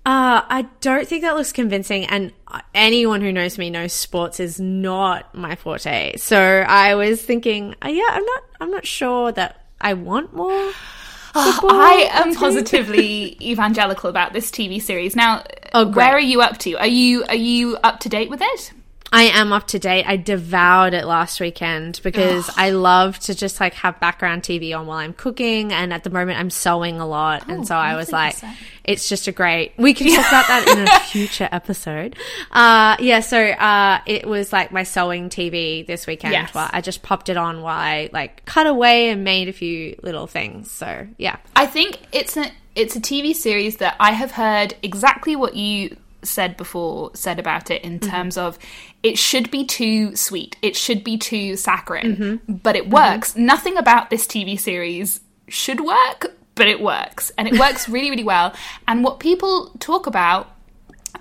[0.07, 2.33] Uh, I don't think that looks convincing, and
[2.75, 6.17] anyone who knows me knows sports is not my forte.
[6.17, 10.73] So I was thinking, uh, yeah, I'm not, I'm not sure that I want more.
[11.35, 15.15] football I am positively evangelical about this TV series.
[15.15, 15.45] Now,
[15.75, 16.75] Oh, where are you up to?
[16.79, 18.73] Are you are you up to date with it?
[19.13, 20.05] I am up to date.
[20.07, 24.87] I devoured it last weekend because I love to just like have background TV on
[24.87, 28.13] while I'm cooking, and at the moment I'm sewing a lot, and so I was
[28.13, 28.37] like,
[28.85, 29.73] it's just a great.
[29.77, 32.17] We can talk about that in a future episode.
[32.53, 36.33] Uh, yeah, so uh, it was like my sewing TV this weekend.
[36.33, 36.55] Yes.
[36.55, 39.99] While I just popped it on while I like cut away and made a few
[40.03, 40.71] little things.
[40.71, 45.35] So yeah, I think it's a it's a TV series that I have heard exactly
[45.35, 48.59] what you said before said about it in terms of
[49.03, 52.53] it should be too sweet, it should be too saccharine, mm-hmm.
[52.55, 52.95] but it mm-hmm.
[52.95, 53.37] works.
[53.37, 58.25] Nothing about this TV series should work, but it works, and it works really, really
[58.25, 58.55] well.
[58.87, 60.57] And what people talk about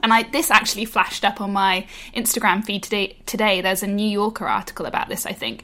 [0.03, 3.17] and I this actually flashed up on my Instagram feed today.
[3.25, 5.25] Today, there's a New Yorker article about this.
[5.25, 5.63] I think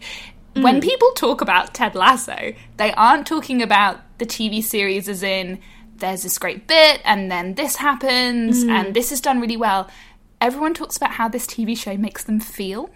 [0.56, 0.84] when mm.
[0.84, 5.60] people talk about Ted Lasso, they aren't talking about the TV series as in
[5.98, 8.94] there's this great bit and then this happens and mm.
[8.94, 9.90] this is done really well.
[10.42, 12.90] Everyone talks about how this TV show makes them feel.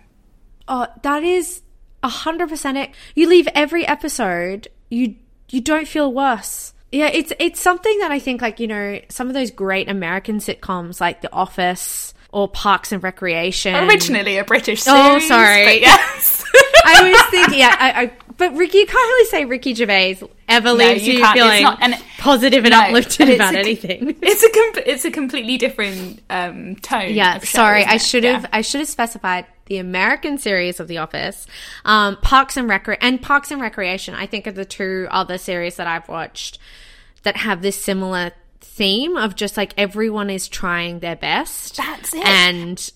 [0.68, 1.62] Oh, that is
[2.04, 2.92] a hundred percent it.
[3.16, 5.16] You leave every episode, you
[5.50, 6.74] you don't feel worse.
[6.92, 10.38] Yeah, it's it's something that I think like, you know, some of those great American
[10.38, 13.74] sitcoms like The Office or Parks and Recreation.
[13.76, 15.00] Originally a British series.
[15.02, 15.66] Oh, sorry.
[15.66, 16.46] but yes.
[16.86, 20.72] I was thinking, yeah, I, I, but Ricky, you can't really say Ricky Gervais ever
[20.72, 21.20] leaves you you.
[21.24, 24.16] It's feeling not- and- positive and No, uplifted about a- anything.
[24.22, 27.14] it's a com- it's a completely different um, tone.
[27.14, 28.34] Yeah, show, sorry, I should Yeah.
[28.40, 31.48] have I should have specified the American series of The Office,
[31.86, 34.16] um, Parks and Recre and Parks and Recreation.
[34.16, 36.58] I think are the two other series that I've watched
[37.24, 38.32] that have this similar
[38.80, 41.76] theme of just like everyone is trying their best.
[41.76, 42.26] That's it.
[42.26, 42.92] and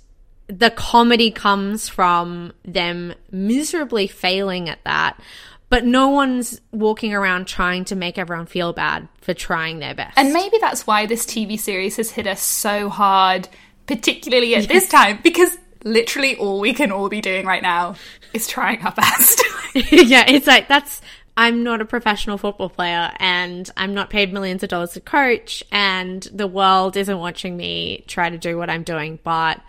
[0.47, 5.19] the comedy comes from them miserably failing at that.
[5.67, 10.17] But no one's walking around trying to make everyone feel bad for trying their best.
[10.17, 13.49] And maybe that's why this TV series has hit us so hard,
[13.85, 17.95] particularly at this time, because literally all we can all be doing right now
[18.33, 19.43] is trying our best.
[19.73, 21.01] yeah, it's like that's
[21.35, 25.63] I'm not a professional football player and I'm not paid millions of dollars to coach
[25.71, 29.59] and the world isn't watching me try to do what I'm doing, but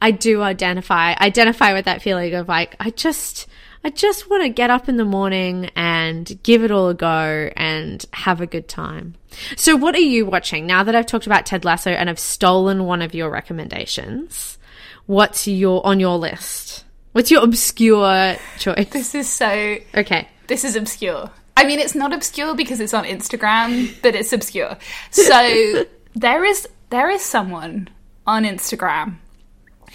[0.00, 3.46] I do identify identify with that feeling of like I just
[3.84, 7.50] I just want to get up in the morning and give it all a go
[7.56, 9.14] and have a good time.
[9.56, 10.66] So what are you watching?
[10.66, 14.58] Now that I've talked about Ted Lasso and I've stolen one of your recommendations,
[15.06, 16.84] what's your on your list?
[17.12, 18.90] What's your obscure choice?
[18.90, 19.78] this is so.
[19.94, 20.28] Okay.
[20.48, 21.30] This is obscure.
[21.56, 24.76] I mean, it's not obscure because it's on Instagram, but it's obscure.
[25.10, 25.84] So
[26.14, 27.88] there is there is someone
[28.26, 29.16] on Instagram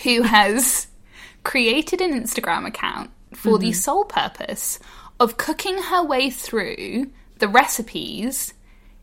[0.04, 0.88] who has
[1.44, 3.74] created an Instagram account for the mm-hmm.
[3.74, 4.80] sole purpose
[5.20, 8.54] of cooking her way through the recipes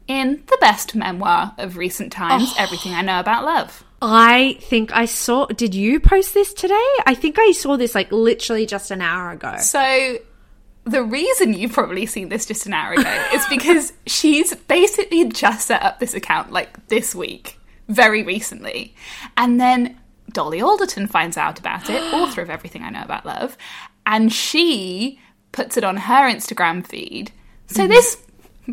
[0.07, 2.55] in the best memoir of recent times, oh.
[2.59, 3.85] Everything I Know About Love.
[4.03, 5.47] I think I saw.
[5.47, 6.89] Did you post this today?
[7.07, 9.57] I think I saw this like literally just an hour ago.
[9.59, 10.19] So
[10.85, 15.67] the reason you've probably seen this just an hour ago is because she's basically just
[15.67, 18.95] set up this account like this week, very recently.
[19.37, 19.99] And then
[20.33, 23.57] Dolly Alderton finds out about it, author of Everything I Know About Love,
[24.07, 25.21] and she
[25.53, 27.33] puts it on her Instagram feed.
[27.67, 27.91] So mm-hmm.
[27.91, 28.17] this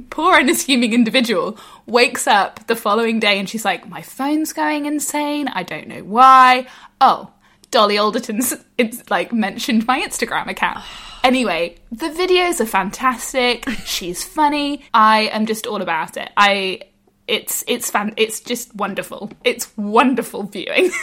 [0.10, 5.48] poor unassuming individual wakes up the following day and she's like, My phone's going insane.
[5.48, 6.67] I don't know why.
[7.02, 7.32] Oh,
[7.71, 10.84] Dolly Alderton's it's like mentioned my Instagram account.
[11.23, 13.67] Anyway, the videos are fantastic.
[13.86, 14.84] She's funny.
[14.93, 16.30] I am just all about it.
[16.38, 16.82] I
[17.27, 19.32] it's it's fan it's just wonderful.
[19.43, 20.91] It's wonderful viewing.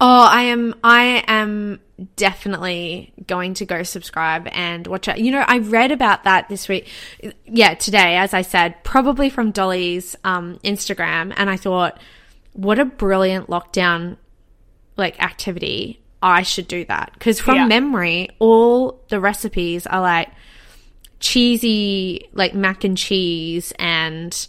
[0.00, 0.76] Oh, I am.
[0.84, 1.80] I am
[2.14, 5.18] definitely going to go subscribe and watch it.
[5.18, 6.86] You know, I read about that this week.
[7.46, 11.98] Yeah, today, as I said, probably from Dolly's um, Instagram, and I thought,
[12.52, 14.18] what a brilliant lockdown
[14.98, 16.00] like activity.
[16.20, 17.66] I should do that because from Yeah.
[17.66, 20.28] memory, all the recipes are like
[21.20, 24.46] cheesy, like mac and cheese and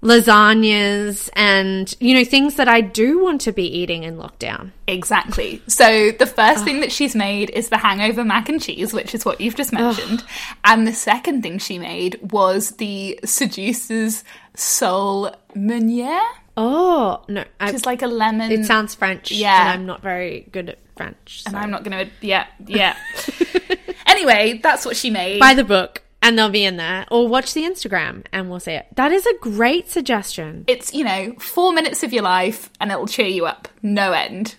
[0.00, 4.70] lasagnas and you know things that I do want to be eating in lockdown.
[4.86, 5.60] Exactly.
[5.66, 9.24] So the first thing that she's made is the hangover mac and cheese, which is
[9.24, 10.22] what you've just mentioned.
[10.64, 14.22] And the second thing she made was the seducer's
[14.54, 16.20] sole meunière,
[16.60, 18.50] Oh no, I, is like a lemon.
[18.50, 19.30] it sounds French.
[19.30, 19.60] Yeah.
[19.60, 21.44] and I'm not very good at French.
[21.46, 21.56] and.
[21.56, 22.12] I'm not going to.
[22.20, 22.96] Yeah, yeah.
[24.06, 25.38] anyway, that's what she made.
[25.38, 28.72] buy the book and they'll be in there, or watch the Instagram and we'll see
[28.72, 28.88] it.
[28.96, 30.64] That is a great suggestion.
[30.66, 34.56] it's you know four minutes of your life, and it'll cheer you up, no end,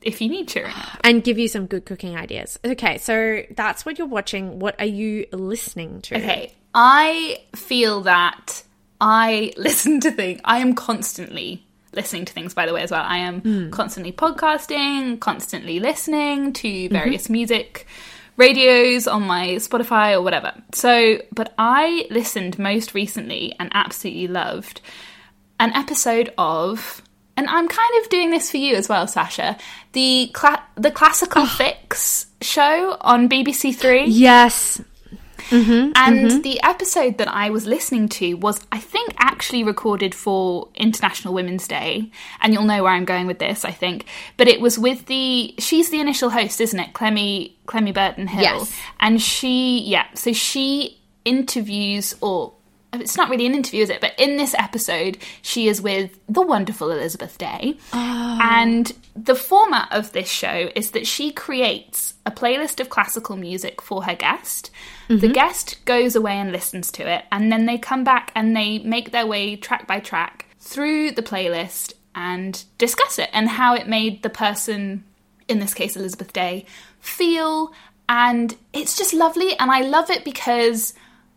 [0.00, 0.66] if you need to.
[1.04, 2.58] and give you some good cooking ideas.
[2.64, 4.58] Okay, so that's what you're watching.
[4.58, 6.16] What are you listening to?
[6.16, 8.62] Okay, I feel that
[9.02, 10.40] I listen to things.
[10.44, 13.02] I am constantly listening to things, by the way, as well.
[13.04, 13.70] I am hmm.
[13.70, 16.94] constantly podcasting, constantly listening to mm-hmm.
[16.94, 17.86] various music
[18.36, 20.54] radios on my Spotify or whatever.
[20.72, 24.80] So, but I listened most recently and absolutely loved
[25.58, 27.02] an episode of.
[27.36, 29.56] And I'm kind of doing this for you as well, Sasha.
[29.92, 31.46] The cla- the classical oh.
[31.46, 34.04] fix show on BBC Three.
[34.04, 34.80] Yes.
[35.52, 36.40] Mm-hmm, and mm-hmm.
[36.40, 41.68] the episode that I was listening to was, I think, actually recorded for International Women's
[41.68, 42.10] Day.
[42.40, 44.06] And you'll know where I'm going with this, I think.
[44.36, 46.92] But it was with the, she's the initial host, isn't it?
[46.94, 48.42] Clemmie, Clemmie Burton Hill.
[48.42, 48.72] Yes.
[49.00, 52.54] And she, yeah, so she interviews or
[52.92, 54.00] it's not really an interview, is it?
[54.00, 57.78] But in this episode, she is with the wonderful Elizabeth Day.
[57.92, 58.38] Oh.
[58.42, 63.80] And the format of this show is that she creates a playlist of classical music
[63.80, 64.70] for her guest.
[65.08, 65.20] Mm-hmm.
[65.20, 68.78] The guest goes away and listens to it, and then they come back and they
[68.80, 73.88] make their way track by track through the playlist and discuss it and how it
[73.88, 75.04] made the person,
[75.48, 76.66] in this case Elizabeth Day,
[77.00, 77.72] feel.
[78.08, 80.92] And it's just lovely, and I love it because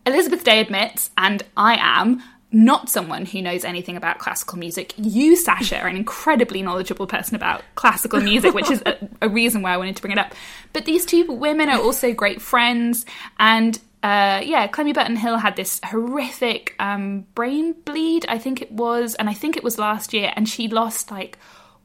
[0.05, 2.21] Elizabeth Day admits, and I am,
[2.55, 4.93] not someone who knows anything about classical music.
[4.97, 9.61] You, Sasha, are an incredibly knowledgeable person about classical music, which is a, a, reason
[9.61, 10.33] why I wanted to bring it up.
[10.71, 13.05] But these two women are also great friends,
[13.39, 18.71] and uh, yeah, Clemmie Burton Hill had this horrific um, brain bleed, I think it
[18.71, 21.37] was, and I think it was last year, and she lost like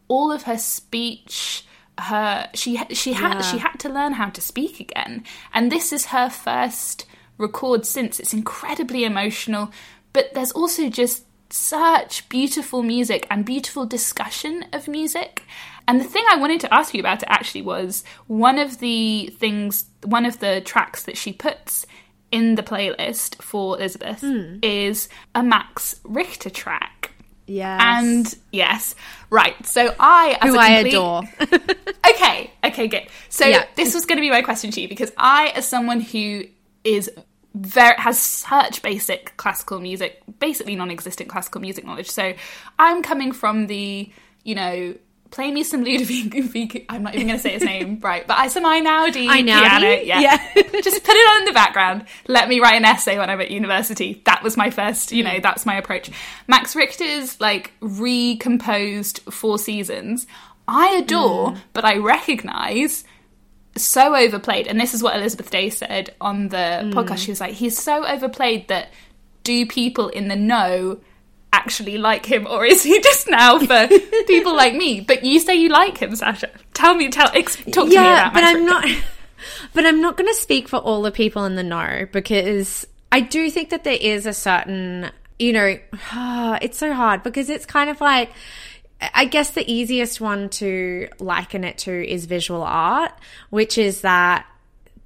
[0.07, 1.65] all of her speech.
[1.99, 3.43] Her she she had yeah.
[3.43, 7.07] she had to learn how to speak again, and this is her first
[7.41, 8.21] record since.
[8.21, 9.71] It's incredibly emotional,
[10.13, 15.43] but there's also just such beautiful music and beautiful discussion of music.
[15.89, 19.35] And the thing I wanted to ask you about it actually was one of the
[19.39, 21.87] things, one of the tracks that she puts
[22.31, 24.65] in the playlist for Elizabeth mm.
[24.65, 27.13] is a Max Richter track.
[27.47, 27.81] Yes.
[27.83, 28.95] And yes,
[29.29, 29.67] right.
[29.67, 30.95] So I, as who I complete...
[30.95, 31.23] adore.
[32.11, 33.09] okay, okay, good.
[33.29, 33.65] So yeah.
[33.75, 36.45] this was going to be my question to you because I, as someone who
[36.85, 37.11] is
[37.55, 42.11] very has such basic classical music, basically non-existent classical music knowledge.
[42.11, 42.35] So
[42.79, 44.11] I'm coming from the,
[44.45, 44.95] you know,
[45.31, 46.87] play me some Ludovic.
[46.89, 49.89] I'm not even going to say his name right, but I some Einaudi piano.
[50.03, 50.37] Yeah, yeah.
[50.55, 52.05] just put it on in the background.
[52.27, 54.23] Let me write an essay when I'm at university.
[54.27, 56.11] That was my first, you know, that's my approach.
[56.47, 60.27] Max Richter's like recomposed Four Seasons.
[60.69, 61.59] I adore, mm.
[61.73, 63.05] but I recognise
[63.77, 64.67] so overplayed.
[64.67, 66.93] And this is what Elizabeth Day said on the mm.
[66.93, 67.19] podcast.
[67.19, 68.91] She was like, he's so overplayed that
[69.43, 71.01] do people in the know
[71.53, 73.89] actually like him or is he just now for
[74.27, 75.01] people like me?
[75.01, 76.51] But you say you like him, Sasha.
[76.75, 78.89] Tell me, tell, ex- talk to yeah, me about but I'm not.
[79.73, 83.21] But I'm not going to speak for all the people in the know because I
[83.21, 85.79] do think that there is a certain, you know,
[86.61, 88.31] it's so hard because it's kind of like
[89.15, 93.13] I guess the easiest one to liken it to is visual art,
[93.51, 94.47] which is that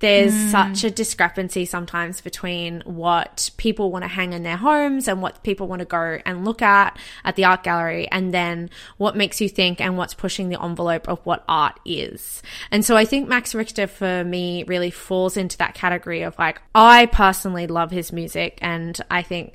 [0.01, 0.51] there's mm.
[0.51, 5.43] such a discrepancy sometimes between what people want to hang in their homes and what
[5.43, 8.69] people want to go and look at at the art gallery and then
[8.99, 12.43] what makes you think and what's pushing the envelope of what art is.
[12.71, 16.61] And so I think Max Richter for me really falls into that category of like
[16.75, 19.55] I personally love his music and I think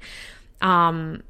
[0.61, 1.21] um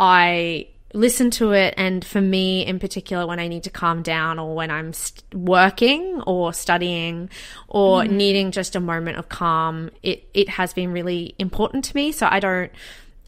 [0.00, 4.38] I listen to it and for me in particular when i need to calm down
[4.38, 7.30] or when i'm st- working or studying
[7.68, 8.10] or mm.
[8.10, 12.26] needing just a moment of calm it it has been really important to me so
[12.30, 12.72] i don't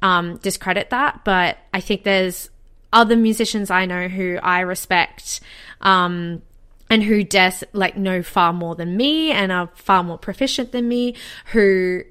[0.02, 2.50] um, discredit that but i think there's
[2.92, 5.40] other musicians i know who i respect
[5.80, 6.42] um,
[6.90, 10.86] and who des- like know far more than me and are far more proficient than
[10.86, 11.14] me
[11.46, 12.02] who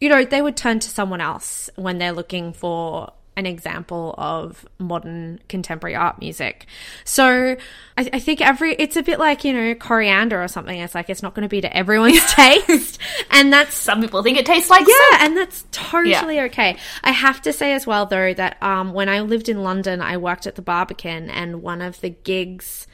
[0.00, 4.66] you know they would turn to someone else when they're looking for an example of
[4.78, 6.66] modern contemporary art music.
[7.04, 7.56] So
[7.98, 10.78] I, I, think every, it's a bit like, you know, coriander or something.
[10.78, 12.98] It's like, it's not going to be to everyone's taste.
[13.30, 13.74] And that's.
[13.74, 16.44] Some people think it tastes like Yeah, and that's totally yeah.
[16.44, 16.76] okay.
[17.04, 20.16] I have to say as well, though, that um, when I lived in London, I
[20.16, 22.86] worked at the Barbican and one of the gigs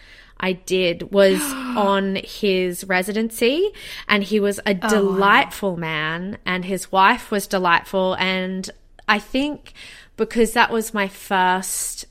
[0.42, 3.70] I did was on his residency,
[4.08, 5.78] and he was a delightful oh, wow.
[5.78, 8.14] man, and his wife was delightful.
[8.18, 8.68] And
[9.08, 9.72] I think
[10.16, 12.06] because that was my first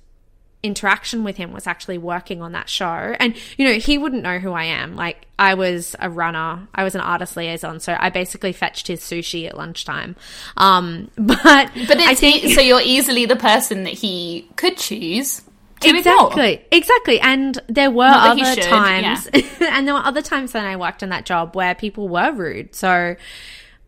[0.64, 3.16] interaction with him was actually working on that show.
[3.20, 4.96] And, you know, he wouldn't know who I am.
[4.96, 7.80] Like, I was a runner, I was an artist liaison.
[7.80, 10.16] So I basically fetched his sushi at lunchtime.
[10.58, 15.42] Um, but, but I think, so you're easily the person that he could choose.
[15.84, 16.68] exactly, ignore.
[16.72, 17.20] exactly.
[17.20, 19.42] And there were other should, times, yeah.
[19.72, 22.76] and there were other times when I worked on that job where people were rude.
[22.76, 23.16] So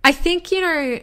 [0.04, 1.00] I think, you know,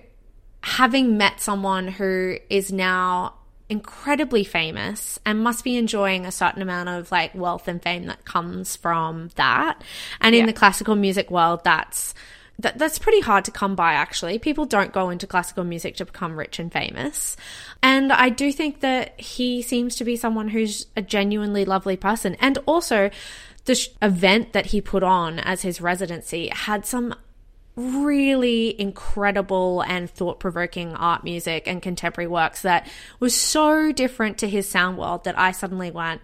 [0.63, 3.35] having met someone who is now
[3.69, 8.25] incredibly famous and must be enjoying a certain amount of like wealth and fame that
[8.25, 9.81] comes from that.
[10.21, 12.15] And in the classical music world, that's
[12.59, 14.39] that, that's pretty hard to come by actually.
[14.39, 17.37] People don't go into classical music to become rich and famous.
[17.83, 22.37] And I do think that he seems to be someone who's a genuinely lovely person.
[22.41, 23.11] And also,
[23.65, 27.15] the sh- event that he put on as his residency had some
[27.77, 32.89] really incredible and thought provoking art music and contemporary works that
[33.21, 36.23] was so different to his sound world that I suddenly went,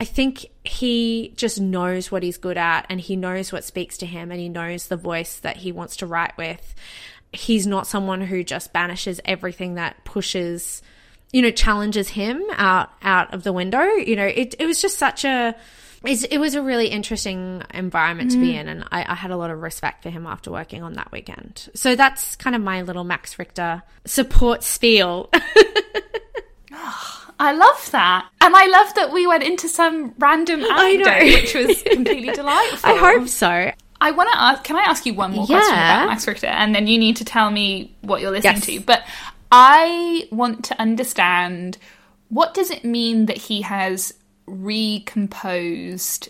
[0.00, 4.06] I think he just knows what he's good at and he knows what speaks to
[4.06, 6.74] him and he knows the voice that he wants to write with.
[7.32, 10.82] He's not someone who just banishes everything that pushes,
[11.32, 13.82] you know, challenges him out out of the window.
[13.82, 15.54] You know, it it was just such a
[16.04, 18.60] it was a really interesting environment to be mm.
[18.60, 21.10] in, and I, I had a lot of respect for him after working on that
[21.10, 21.68] weekend.
[21.74, 25.30] So that's kind of my little Max Richter support spiel.
[26.80, 28.28] Ah, I love that.
[28.40, 32.90] And I love that we went into some random anecdote, which was completely delightful.
[32.90, 33.72] I hope so.
[34.00, 36.46] I want to ask, can I ask you one more question about Max Richter?
[36.46, 38.66] And then you need to tell me what you're listening Yes.
[38.66, 38.80] to.
[38.80, 39.02] But
[39.50, 41.78] I want to understand
[42.28, 44.14] what does it mean that he has
[44.48, 46.28] recomposed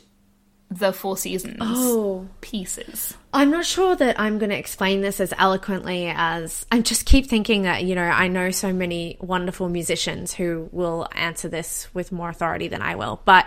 [0.71, 2.29] the Four Seasons Oh.
[2.43, 3.14] pieces?
[3.33, 7.27] I'm not sure that I'm going to explain this as eloquently as I just keep
[7.27, 12.12] thinking that, you know, I know so many wonderful musicians who will answer this with
[12.12, 13.23] more authority than I will.
[13.25, 13.47] But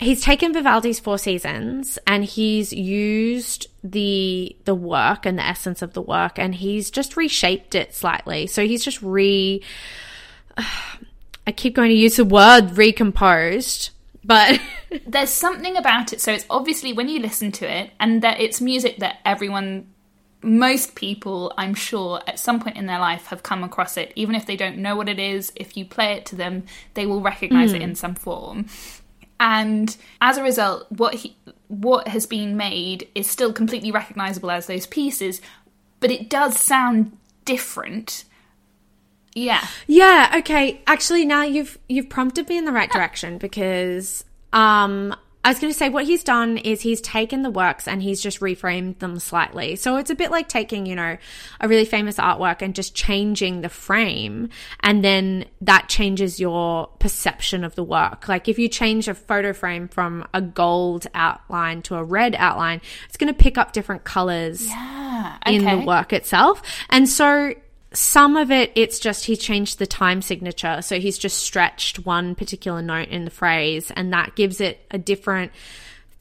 [0.00, 5.92] he's taken Vivaldi's Four Seasons and he's used the the work and the essence of
[5.92, 8.48] the work and he's just reshaped it slightly.
[8.48, 9.62] So he's just re
[10.56, 13.90] I keep going to use the word recomposed,
[14.28, 14.60] but
[15.06, 16.20] There's something about it.
[16.20, 19.86] So it's obviously when you listen to it, and that it's music that everyone,
[20.42, 24.12] most people, I'm sure, at some point in their life have come across it.
[24.16, 26.64] Even if they don't know what it is, if you play it to them,
[26.94, 27.90] they will recognize it hmm.
[27.90, 28.66] in some form.
[29.40, 31.36] And as a result, what he,
[31.68, 35.40] what has been made is still completely recognizable as those pieces,
[36.00, 38.24] but it does sound different.
[39.34, 39.64] Yeah.
[39.86, 40.80] Yeah, okay.
[40.86, 45.14] Actually now you've you've prompted me in the right direction because um
[45.44, 48.20] I was going to say what he's done is he's taken the works and he's
[48.20, 49.76] just reframed them slightly.
[49.76, 51.16] So it's a bit like taking, you know,
[51.60, 54.50] a really famous artwork and just changing the frame
[54.80, 58.28] and then that changes your perception of the work.
[58.28, 62.82] Like if you change a photo frame from a gold outline to a red outline,
[63.06, 65.38] it's going to pick up different colors Yeah.
[65.46, 66.60] in the work itself.
[66.90, 67.54] And so
[67.92, 70.82] some of it, it's just he changed the time signature.
[70.82, 74.98] So he's just stretched one particular note in the phrase, and that gives it a
[74.98, 75.52] different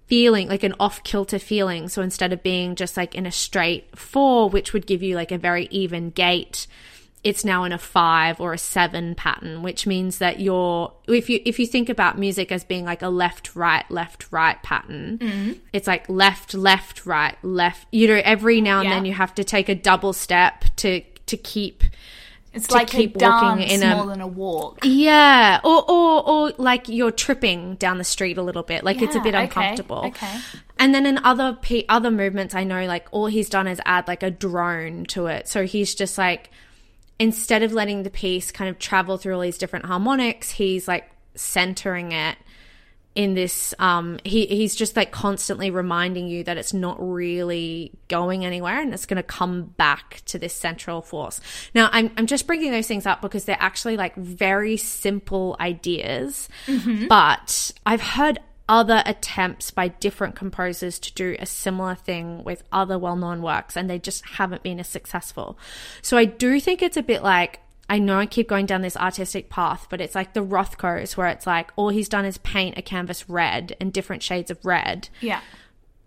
[0.06, 1.90] feeling, like an off kilter feeling.
[1.90, 5.32] So instead of being just like in a straight four, which would give you like
[5.32, 6.68] a very even gait,
[7.24, 11.42] it's now in a five or a seven pattern, which means that you're if you
[11.44, 15.52] if you think about music as being like a left right left right pattern, mm-hmm.
[15.74, 17.88] it's like left left right left.
[17.92, 18.96] You know, every now and Yeah.
[18.96, 21.84] then you have to take a double step to to keep
[22.54, 24.80] It's to like keep a walking in a- more than a walk.
[24.84, 29.16] yeah, or or or like you're tripping down the street a little bit, like it's
[29.16, 30.04] a Yeah, bit okay, uncomfortable.
[30.08, 30.40] okay.
[30.80, 34.08] And then in other pe- other movements, I know like all he's done is add
[34.08, 35.48] like a drone to it.
[35.48, 36.50] So he's just like
[37.20, 41.10] instead of letting the piece kind of travel through all these different harmonics, he's like
[41.36, 42.38] centering it
[43.18, 48.46] in this um he he's just like constantly reminding you that it's not really going
[48.46, 51.42] anywhere and it's going to come back to this central force.
[51.74, 56.48] Now I'm I'm just bringing those things up because they're actually like very simple ideas,
[57.10, 58.38] but I've heard
[58.70, 63.90] other attempts by different composers to do a similar thing with other well-known works and
[63.90, 65.58] they just haven't been as successful.
[66.04, 68.98] So I do think it's a bit like I know I keep going down this
[68.98, 72.78] artistic path, but it's like the Rothkos where it's like all he's done is paint
[72.78, 75.08] a canvas red and different shades of red.
[75.22, 75.40] Yeah.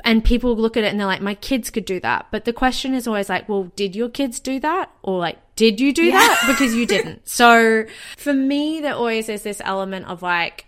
[0.04, 2.26] And people look at it and they're like, my kids could do that.
[2.30, 4.90] But the question is always like, well, did your kids do that?
[5.02, 6.42] Or like, did you do that?
[6.46, 7.28] Because you didn't.
[7.28, 7.84] So
[8.16, 10.66] for me, there always is this element of like,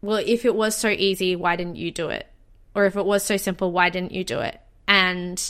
[0.00, 2.26] well, if it was so easy, why didn't you do it?
[2.74, 4.60] Or if it was so simple, why didn't you do it?
[4.88, 5.40] And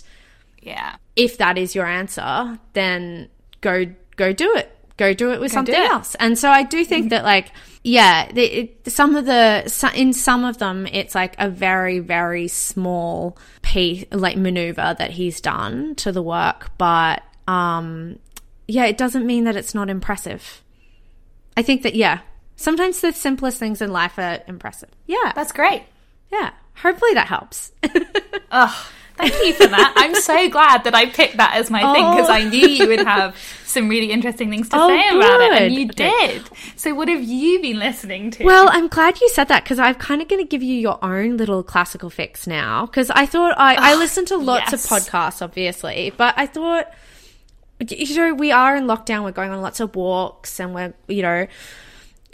[0.61, 0.97] Yeah.
[1.17, 3.29] if that is your answer, then
[3.63, 3.87] go
[4.17, 4.77] go do it.
[4.97, 6.14] Go do it with something else.
[6.16, 7.53] And so I do think that like
[7.84, 12.47] yeah, the, it, some of the in some of them it's like a very very
[12.49, 18.18] small piece like maneuver that he's done to the work, but um
[18.68, 20.62] yeah, it doesn't mean that it's not impressive.
[21.57, 22.20] I think that yeah,
[22.57, 24.90] sometimes the simplest things in life are impressive.
[25.07, 25.32] Yeah.
[25.34, 25.82] That's great.
[26.30, 26.51] yeah.
[26.76, 27.72] Hopefully that helps.
[28.55, 28.90] Oh,
[29.29, 29.93] thank you for that.
[29.97, 32.33] I'm so glad that I picked that as my thing because Oh.
[32.33, 35.75] I knew you would have some really interesting things to Oh, say about it, and
[35.75, 36.43] you did.
[36.77, 38.45] So, what have you been listening to?
[38.45, 41.03] Well, I'm glad you said that because I'm kind of going to give you your
[41.03, 42.87] own little classical fix now.
[42.87, 44.85] Because I thought I, I oh, listen to lots yes.
[44.85, 46.93] of podcasts, obviously, but I thought,
[47.89, 49.25] you know, we are in lockdown.
[49.25, 51.47] We're going on lots of walks, and we're, you know,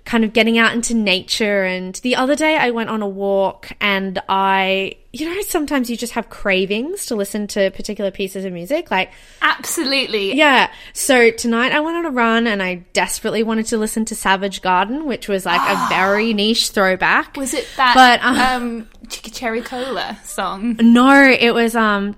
[0.08, 1.64] kind of getting out into nature.
[1.64, 5.98] And the other day I went on a walk and I, you know, sometimes you
[5.98, 8.90] just have cravings to listen to particular pieces of music.
[8.90, 10.34] Like, Absolutely.
[10.34, 10.72] yeah.
[10.94, 14.62] So tonight I went on a run and I desperately wanted to listen to Savage
[14.62, 17.36] Garden, which was like a very niche throwback.
[17.36, 20.76] Was it that But, um, um, Chicky Cherry Cola song?
[20.80, 22.14] No, it was um.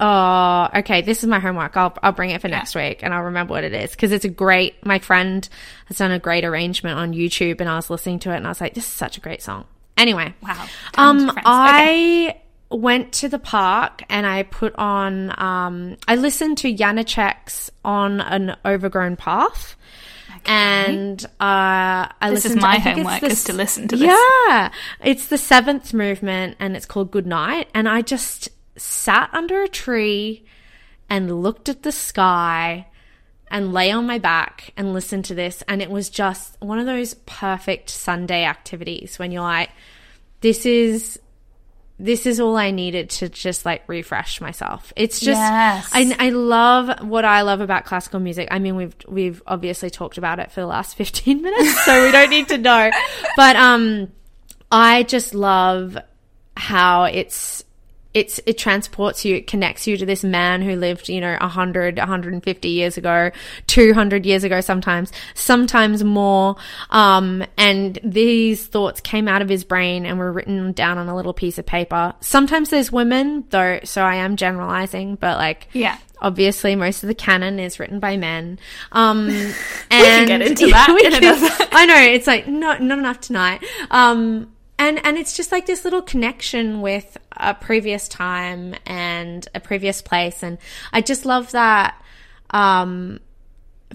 [0.00, 1.02] Oh, okay.
[1.02, 1.76] This is my homework.
[1.76, 4.24] I'll I'll bring it for next week, and I'll remember what it is because it's
[4.24, 4.84] a great.
[4.84, 5.48] My friend
[5.86, 8.50] has done a great arrangement on YouTube, and I was listening to it, and I
[8.50, 9.64] was like, "This is such a great song."
[9.96, 10.66] Anyway, Wow.
[10.94, 11.32] Um.
[11.44, 12.40] I
[12.70, 15.34] went to the park and I put on.
[15.40, 19.74] Um, I listened to Janacek's on an overgrown path.
[20.46, 22.62] And uh, I This is listened.
[22.62, 24.08] my I think it's homework, the is to listen to this.
[24.08, 24.70] Yeah,
[25.02, 27.68] it's the seventh movement, and it's called Good Night.
[27.74, 30.44] And I just sat under a tree
[31.10, 32.86] and looked at the sky
[33.50, 36.86] and lay on my back and listened to this, and it was just one of
[36.86, 39.70] those perfect Sunday activities when you're like,
[40.40, 41.18] "This is."
[42.00, 44.92] This is all I needed to just like refresh myself.
[44.94, 45.88] It's just Yes.
[45.92, 48.48] I I love what I love about classical music.
[48.50, 52.12] I mean, we've we've obviously talked about it for the last 15 minutes, so we
[52.12, 52.90] don't need to know.
[53.36, 54.12] But um
[54.70, 55.96] I just love
[56.56, 57.64] how it's
[58.18, 61.98] it's it transports you, it connects you to this man who lived, you know, 100,
[61.98, 63.30] 150 years ago,
[63.66, 66.56] 200 years ago sometimes, sometimes more.
[66.90, 71.14] Um, and these thoughts came out of his brain and were written down on a
[71.16, 72.14] little piece of paper.
[72.20, 75.96] Sometimes there's women, though, so I am generalizing, but like, Yeah.
[76.20, 78.58] obviously most of the canon is written by men.
[78.92, 79.28] Um,
[79.90, 83.62] and get into that we can- I know it's like not not enough tonight.
[83.90, 89.60] Um, and and it's just like this little connection with a previous time and a
[89.60, 90.58] previous place, and
[90.92, 92.00] I just love that.
[92.50, 93.20] Um,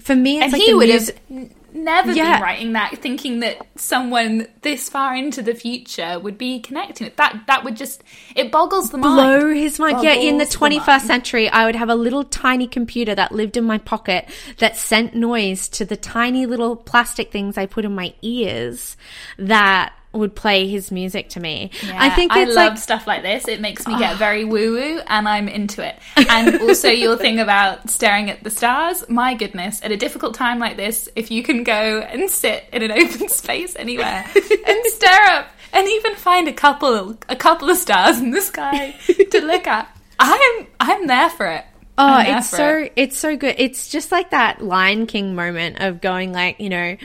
[0.00, 2.34] for me, it's And like he would mus- have never Yeah.
[2.34, 7.16] been writing that, thinking that someone this far into the future would be connecting it.
[7.16, 8.02] That that would just
[8.34, 9.14] it boggles the mind.
[9.14, 10.02] blow his mind.
[10.02, 13.32] Yeah, in the Boggles the 21st century, I would have a little tiny computer that
[13.32, 14.28] lived in my pocket
[14.58, 18.96] that sent noise to the tiny little plastic things I put in my ears
[19.38, 21.70] that would play his music to me.
[21.92, 23.48] I think I it's love like stuff like this.
[23.48, 24.16] It makes me get oh.
[24.16, 25.98] very woo woo, and I'm into it.
[26.16, 29.04] And also, your thing about staring at the stars.
[29.08, 32.82] My goodness, at a difficult time like this, if you can go and sit in
[32.82, 34.24] an open space anywhere
[34.66, 38.92] and stare up, and even find a couple, a couple of stars in the sky
[39.30, 39.88] to look at,
[40.20, 41.64] I'm, I'm there for it.
[41.96, 42.92] Oh, it's so it.
[42.96, 43.54] it's so good.
[43.58, 46.96] It's just like that Lion King moment of going like, you know,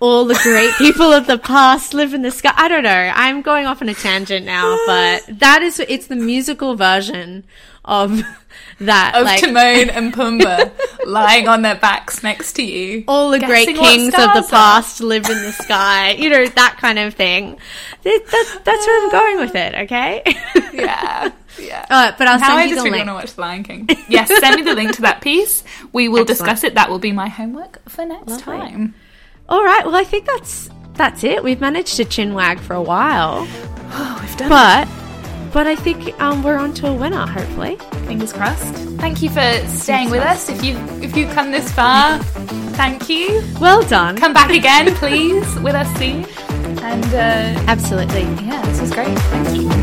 [0.00, 2.52] all the great people of the past live in the sky.
[2.56, 3.12] I don't know.
[3.14, 7.44] I'm going off on a tangent now, but that is it's the musical version
[7.84, 8.22] of
[8.80, 10.72] that of like Timon and Pumbaa
[11.06, 13.04] lying on their backs next to you.
[13.08, 14.50] all the great kings of the stars are.
[14.50, 16.12] past live in the sky.
[16.12, 17.58] You know, that kind of thing.
[18.02, 20.22] That, that, that's where I'm going with it, okay?
[20.72, 21.84] Yeah, yeah.
[21.90, 23.08] Uh, but I'll send you just the really link.
[23.08, 23.88] want to watch The Lion King.
[24.08, 25.62] Yes, send me the link to that piece.
[25.92, 26.38] We will Excellent.
[26.38, 26.74] discuss it.
[26.74, 28.56] That will be my homework for next Lovely.
[28.58, 28.94] time.
[29.50, 29.84] All right.
[29.84, 31.42] Well, I think that's that's it.
[31.42, 33.46] We've managed to chin wag for a while.
[33.92, 34.88] Oh, we've done But
[35.52, 37.76] but I think um, we're on to a winner, hopefully.
[38.06, 38.74] Fingers crossed.
[39.00, 40.48] Thank you for staying with us.
[40.48, 42.18] If you if you've come this far,
[42.74, 43.42] thank you.
[43.60, 44.16] Well done.
[44.16, 46.24] Come back again, please, with us soon.
[46.82, 48.22] And uh, Absolutely.
[48.46, 49.18] yeah, this was great.
[49.18, 49.79] Thank you.